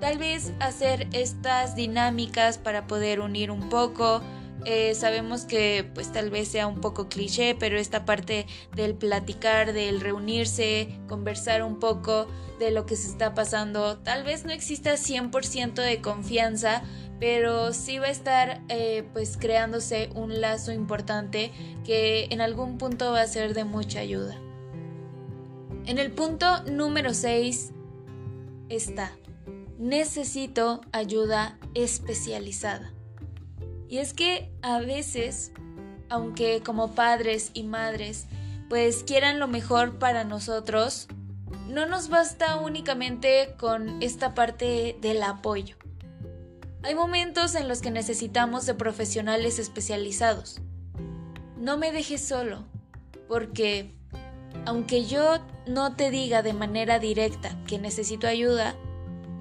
tal 0.00 0.18
vez 0.18 0.52
hacer 0.58 1.08
estas 1.12 1.76
dinámicas 1.76 2.58
para 2.58 2.86
poder 2.86 3.20
unir 3.20 3.50
un 3.50 3.68
poco 3.68 4.20
eh, 4.64 4.94
sabemos 4.94 5.44
que 5.44 5.88
pues 5.94 6.12
tal 6.12 6.30
vez 6.30 6.48
sea 6.48 6.66
un 6.66 6.80
poco 6.80 7.08
cliché, 7.08 7.54
pero 7.54 7.78
esta 7.78 8.04
parte 8.04 8.46
del 8.74 8.94
platicar, 8.94 9.72
del 9.72 10.00
reunirse, 10.00 11.00
conversar 11.08 11.62
un 11.62 11.78
poco 11.78 12.26
de 12.58 12.70
lo 12.70 12.86
que 12.86 12.96
se 12.96 13.08
está 13.08 13.34
pasando, 13.34 13.98
tal 13.98 14.22
vez 14.22 14.44
no 14.44 14.52
exista 14.52 14.92
100% 14.92 15.74
de 15.74 16.00
confianza, 16.00 16.82
pero 17.18 17.72
sí 17.72 17.98
va 17.98 18.06
a 18.06 18.10
estar 18.10 18.62
eh, 18.68 19.04
pues 19.12 19.36
creándose 19.36 20.10
un 20.14 20.40
lazo 20.40 20.72
importante 20.72 21.52
que 21.84 22.26
en 22.30 22.40
algún 22.40 22.78
punto 22.78 23.12
va 23.12 23.22
a 23.22 23.26
ser 23.26 23.54
de 23.54 23.64
mucha 23.64 24.00
ayuda. 24.00 24.36
En 25.86 25.98
el 25.98 26.12
punto 26.12 26.62
número 26.64 27.14
6 27.14 27.72
está, 28.68 29.12
necesito 29.78 30.80
ayuda 30.92 31.58
especializada. 31.74 32.92
Y 33.92 33.98
es 33.98 34.14
que 34.14 34.50
a 34.62 34.78
veces, 34.78 35.52
aunque 36.08 36.62
como 36.62 36.94
padres 36.94 37.50
y 37.52 37.62
madres, 37.64 38.24
pues 38.70 39.04
quieran 39.04 39.38
lo 39.38 39.48
mejor 39.48 39.98
para 39.98 40.24
nosotros, 40.24 41.08
no 41.68 41.84
nos 41.84 42.08
basta 42.08 42.56
únicamente 42.56 43.54
con 43.58 44.02
esta 44.02 44.32
parte 44.32 44.96
del 45.02 45.22
apoyo. 45.22 45.76
Hay 46.82 46.94
momentos 46.94 47.54
en 47.54 47.68
los 47.68 47.82
que 47.82 47.90
necesitamos 47.90 48.64
de 48.64 48.72
profesionales 48.72 49.58
especializados. 49.58 50.62
No 51.58 51.76
me 51.76 51.92
dejes 51.92 52.26
solo, 52.26 52.64
porque 53.28 53.94
aunque 54.64 55.04
yo 55.04 55.38
no 55.66 55.96
te 55.96 56.08
diga 56.08 56.42
de 56.42 56.54
manera 56.54 56.98
directa 56.98 57.62
que 57.66 57.78
necesito 57.78 58.26
ayuda, 58.26 58.74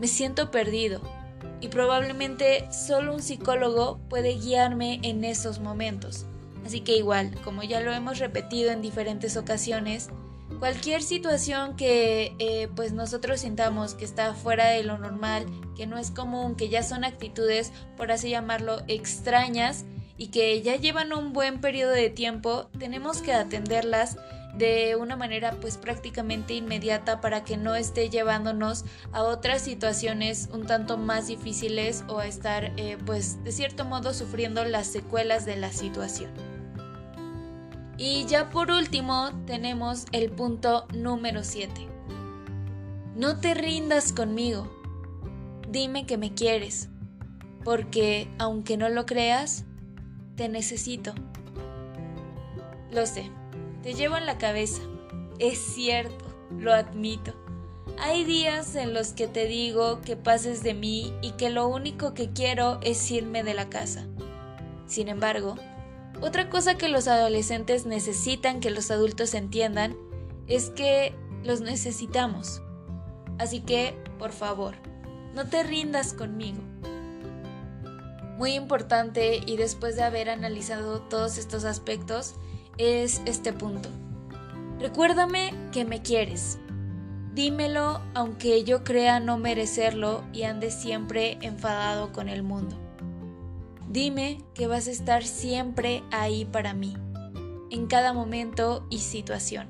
me 0.01 0.09
siento 0.09 0.51
perdido 0.51 1.20
y 1.61 1.67
probablemente 1.67 2.67
solo 2.71 3.13
un 3.13 3.21
psicólogo 3.21 3.99
puede 4.09 4.33
guiarme 4.33 4.99
en 5.03 5.23
esos 5.23 5.59
momentos. 5.59 6.25
Así 6.65 6.81
que 6.81 6.97
igual, 6.97 7.31
como 7.43 7.63
ya 7.63 7.79
lo 7.79 7.93
hemos 7.93 8.19
repetido 8.19 8.71
en 8.71 8.81
diferentes 8.81 9.37
ocasiones, 9.37 10.09
cualquier 10.59 11.01
situación 11.01 11.75
que 11.75 12.35
eh, 12.39 12.67
pues 12.75 12.93
nosotros 12.93 13.41
sintamos 13.41 13.93
que 13.93 14.05
está 14.05 14.33
fuera 14.33 14.67
de 14.67 14.83
lo 14.83 14.97
normal, 14.97 15.45
que 15.75 15.87
no 15.87 15.97
es 15.97 16.11
común, 16.11 16.55
que 16.55 16.69
ya 16.69 16.83
son 16.83 17.03
actitudes, 17.03 17.71
por 17.97 18.11
así 18.11 18.29
llamarlo, 18.29 18.81
extrañas 18.87 19.85
y 20.17 20.27
que 20.27 20.61
ya 20.61 20.75
llevan 20.75 21.13
un 21.13 21.33
buen 21.33 21.61
periodo 21.61 21.93
de 21.93 22.09
tiempo, 22.09 22.69
tenemos 22.77 23.21
que 23.21 23.33
atenderlas 23.33 24.17
de 24.55 24.95
una 24.95 25.15
manera 25.15 25.57
pues 25.61 25.77
prácticamente 25.77 26.53
inmediata 26.53 27.21
para 27.21 27.43
que 27.43 27.57
no 27.57 27.75
esté 27.75 28.09
llevándonos 28.09 28.85
a 29.11 29.23
otras 29.23 29.61
situaciones 29.61 30.49
un 30.51 30.65
tanto 30.65 30.97
más 30.97 31.27
difíciles 31.27 32.03
o 32.07 32.19
a 32.19 32.27
estar 32.27 32.73
eh, 32.77 32.97
pues 33.05 33.43
de 33.43 33.51
cierto 33.51 33.85
modo 33.85 34.13
sufriendo 34.13 34.65
las 34.65 34.87
secuelas 34.87 35.45
de 35.45 35.55
la 35.55 35.71
situación. 35.71 36.31
Y 37.97 38.25
ya 38.25 38.49
por 38.49 38.71
último 38.71 39.29
tenemos 39.45 40.05
el 40.11 40.31
punto 40.31 40.87
número 40.93 41.43
7. 41.43 41.87
No 43.15 43.39
te 43.39 43.53
rindas 43.53 44.11
conmigo. 44.11 44.67
Dime 45.69 46.05
que 46.05 46.17
me 46.17 46.33
quieres, 46.33 46.89
porque 47.63 48.27
aunque 48.39 48.75
no 48.75 48.89
lo 48.89 49.05
creas, 49.05 49.65
te 50.35 50.49
necesito. 50.49 51.13
Lo 52.91 53.05
sé, 53.05 53.31
te 53.83 53.93
llevo 53.93 54.17
en 54.17 54.25
la 54.25 54.37
cabeza. 54.37 54.81
Es 55.39 55.57
cierto, 55.57 56.25
lo 56.57 56.73
admito. 56.73 57.33
Hay 57.99 58.23
días 58.23 58.75
en 58.75 58.93
los 58.93 59.13
que 59.13 59.27
te 59.27 59.45
digo 59.45 60.01
que 60.01 60.15
pases 60.15 60.63
de 60.63 60.73
mí 60.73 61.13
y 61.21 61.31
que 61.31 61.49
lo 61.49 61.67
único 61.67 62.13
que 62.13 62.31
quiero 62.31 62.79
es 62.81 63.09
irme 63.11 63.43
de 63.43 63.53
la 63.53 63.69
casa. 63.69 64.05
Sin 64.87 65.07
embargo, 65.07 65.55
otra 66.21 66.49
cosa 66.49 66.75
que 66.75 66.89
los 66.89 67.07
adolescentes 67.07 67.85
necesitan 67.85 68.59
que 68.59 68.69
los 68.69 68.91
adultos 68.91 69.33
entiendan 69.33 69.97
es 70.47 70.69
que 70.69 71.15
los 71.43 71.61
necesitamos. 71.61 72.61
Así 73.39 73.61
que, 73.61 73.95
por 74.19 74.31
favor, 74.31 74.75
no 75.33 75.47
te 75.47 75.63
rindas 75.63 76.13
conmigo. 76.13 76.61
Muy 78.37 78.53
importante 78.53 79.41
y 79.45 79.57
después 79.57 79.95
de 79.95 80.03
haber 80.03 80.29
analizado 80.29 81.01
todos 81.01 81.37
estos 81.37 81.63
aspectos, 81.63 82.35
es 82.81 83.21
este 83.25 83.53
punto. 83.53 83.89
Recuérdame 84.79 85.53
que 85.71 85.85
me 85.85 86.01
quieres. 86.01 86.57
Dímelo 87.35 88.01
aunque 88.15 88.63
yo 88.63 88.83
crea 88.83 89.19
no 89.19 89.37
merecerlo 89.37 90.23
y 90.33 90.43
ande 90.43 90.71
siempre 90.71 91.37
enfadado 91.41 92.11
con 92.11 92.27
el 92.27 92.41
mundo. 92.41 92.75
Dime 93.87 94.39
que 94.55 94.65
vas 94.65 94.87
a 94.87 94.91
estar 94.91 95.23
siempre 95.23 96.01
ahí 96.11 96.45
para 96.45 96.73
mí, 96.73 96.97
en 97.69 97.85
cada 97.85 98.13
momento 98.13 98.87
y 98.89 98.97
situación. 98.97 99.67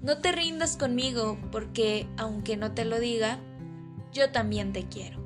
No 0.00 0.18
te 0.18 0.30
rindas 0.30 0.76
conmigo 0.76 1.36
porque, 1.50 2.06
aunque 2.16 2.56
no 2.56 2.72
te 2.72 2.84
lo 2.84 3.00
diga, 3.00 3.40
yo 4.12 4.30
también 4.30 4.72
te 4.72 4.84
quiero. 4.84 5.18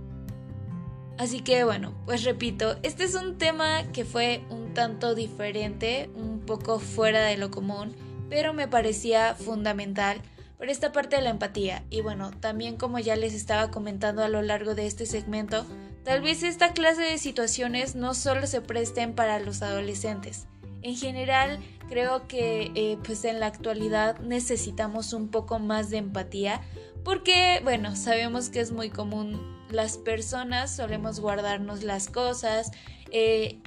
Así 1.19 1.41
que 1.41 1.65
bueno, 1.65 1.93
pues 2.07 2.25
repito, 2.25 2.77
este 2.83 3.05
es 3.05 3.15
un 3.15 3.37
tema 3.37 3.83
que 3.93 4.05
fue 4.05 4.45
un 4.51 4.73
tanto 4.73 5.17
diferente, 5.17 6.09
un 6.15 6.38
poco 6.49 6.81
fuera 6.81 7.21
de 7.27 7.37
lo 7.37 7.51
común, 7.51 7.95
pero 8.31 8.55
me 8.55 8.67
parecía 8.67 9.35
fundamental 9.35 10.23
por 10.57 10.71
esta 10.71 10.93
parte 10.93 11.17
de 11.17 11.23
la 11.23 11.31
empatía. 11.31 11.85
Y 11.91 12.01
bueno, 12.01 12.31
también 12.31 12.77
como 12.77 12.99
ya 12.99 13.15
les 13.17 13.35
estaba 13.35 13.71
comentando 13.71 14.25
a 14.25 14.29
lo 14.29 14.41
largo 14.41 14.75
de 14.75 14.87
este 14.87 15.05
segmento, 15.05 15.67
tal 16.05 16.23
vez 16.23 16.43
esta 16.43 16.73
clase 16.73 17.03
de 17.03 17.19
situaciones 17.19 17.95
no 17.95 18.15
solo 18.15 18.47
se 18.47 18.63
presten 18.63 19.15
para 19.15 19.39
los 19.39 19.61
adolescentes. 19.61 20.47
En 20.81 20.97
general, 20.97 21.61
creo 21.91 22.27
que 22.27 22.73
eh, 22.75 22.99
pues 23.05 23.25
en 23.27 23.41
la 23.41 23.47
actualidad 23.47 24.19
necesitamos 24.21 25.13
un 25.13 25.29
poco 25.29 25.59
más 25.59 25.91
de 25.91 25.99
empatía 25.99 26.63
porque, 27.05 27.61
bueno, 27.63 27.95
sabemos 27.95 28.49
que 28.49 28.61
es 28.61 28.73
muy 28.73 28.91
común 28.91 29.59
las 29.71 29.99
personas 29.99 30.75
solemos 30.75 31.21
guardarnos 31.21 31.83
las 31.83 32.09
cosas, 32.09 32.71
eh, 33.11 33.59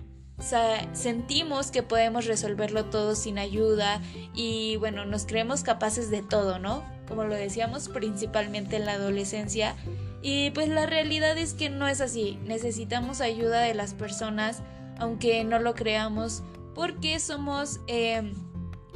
sentimos 0.94 1.72
que 1.72 1.84
podemos 1.84 2.26
resolverlo 2.26 2.86
todo 2.86 3.16
sin 3.16 3.38
ayuda 3.38 4.02
y 4.34 4.76
bueno, 4.78 5.06
nos 5.06 5.26
creemos 5.26 5.64
capaces 5.64 6.10
de 6.10 6.22
todo, 6.22 6.60
¿no? 6.60 6.84
Como 7.08 7.24
lo 7.24 7.36
decíamos 7.36 7.90
principalmente 7.90 8.78
en 8.78 8.86
la 8.86 8.94
adolescencia. 8.94 9.76
Y 10.22 10.52
pues 10.52 10.70
la 10.70 10.86
realidad 10.86 11.38
es 11.38 11.54
que 11.54 11.70
no 11.70 11.88
es 11.88 12.02
así, 12.02 12.40
necesitamos 12.46 13.22
ayuda 13.22 13.62
de 13.62 13.74
las 13.74 13.94
personas, 13.94 14.62
aunque 15.00 15.44
no 15.44 15.60
lo 15.60 15.74
creamos, 15.74 16.44
porque 16.76 17.20
somos... 17.20 17.80
Eh, 17.88 18.32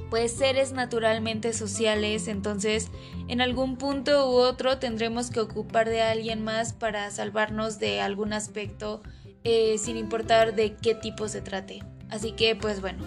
pues 0.10 0.32
seres 0.32 0.72
naturalmente 0.72 1.52
sociales, 1.54 2.28
entonces 2.28 2.90
en 3.28 3.42
algún 3.42 3.76
punto 3.78 4.30
u 4.30 4.36
otro 4.36 4.78
tendremos 4.78 5.30
que 5.30 5.40
ocupar 5.40 5.90
de 5.90 6.02
alguien 6.02 6.44
más 6.44 6.74
para 6.74 7.10
salvarnos 7.12 7.80
de 7.80 8.02
algún 8.02 8.34
aspecto, 8.34 9.02
eh, 9.46 9.78
sin 9.78 9.96
importar 9.96 10.56
de 10.56 10.76
qué 10.76 10.96
tipo 10.96 11.30
se 11.30 11.42
trate. 11.42 11.84
Así 12.10 12.34
que 12.34 12.56
pues 12.56 12.82
bueno, 12.82 13.04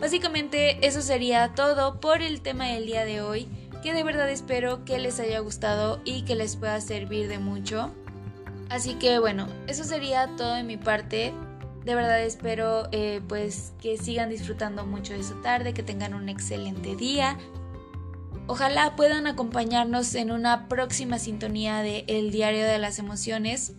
básicamente 0.00 0.84
eso 0.86 1.02
sería 1.02 1.52
todo 1.54 2.00
por 2.00 2.22
el 2.22 2.40
tema 2.40 2.66
del 2.68 2.86
día 2.86 3.04
de 3.04 3.20
hoy, 3.20 3.48
que 3.82 3.92
de 3.92 4.02
verdad 4.02 4.28
espero 4.30 4.84
que 4.84 4.98
les 4.98 5.20
haya 5.20 5.38
gustado 5.40 6.00
y 6.04 6.22
que 6.22 6.34
les 6.34 6.56
pueda 6.56 6.80
servir 6.80 7.28
de 7.28 7.38
mucho. 7.38 7.94
Así 8.70 8.94
que 8.94 9.18
bueno, 9.18 9.46
eso 9.66 9.84
sería 9.84 10.28
todo 10.36 10.54
de 10.54 10.64
mi 10.64 10.76
parte. 10.76 11.32
De 11.84 11.94
verdad 11.94 12.22
espero 12.22 12.88
eh, 12.92 13.20
pues 13.28 13.74
que 13.80 13.98
sigan 13.98 14.30
disfrutando 14.30 14.86
mucho 14.86 15.12
de 15.12 15.22
su 15.22 15.34
tarde, 15.42 15.74
que 15.74 15.82
tengan 15.82 16.14
un 16.14 16.30
excelente 16.30 16.96
día. 16.96 17.36
Ojalá 18.46 18.96
puedan 18.96 19.26
acompañarnos 19.26 20.14
en 20.14 20.30
una 20.30 20.66
próxima 20.68 21.18
sintonía 21.18 21.82
de 21.82 22.04
El 22.08 22.30
Diario 22.30 22.64
de 22.64 22.78
las 22.78 22.98
Emociones. 22.98 23.74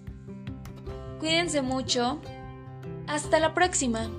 Cuídense 1.26 1.64
mucho. 1.64 2.22
Hasta 3.08 3.40
la 3.40 3.56
próxima. 3.56 4.12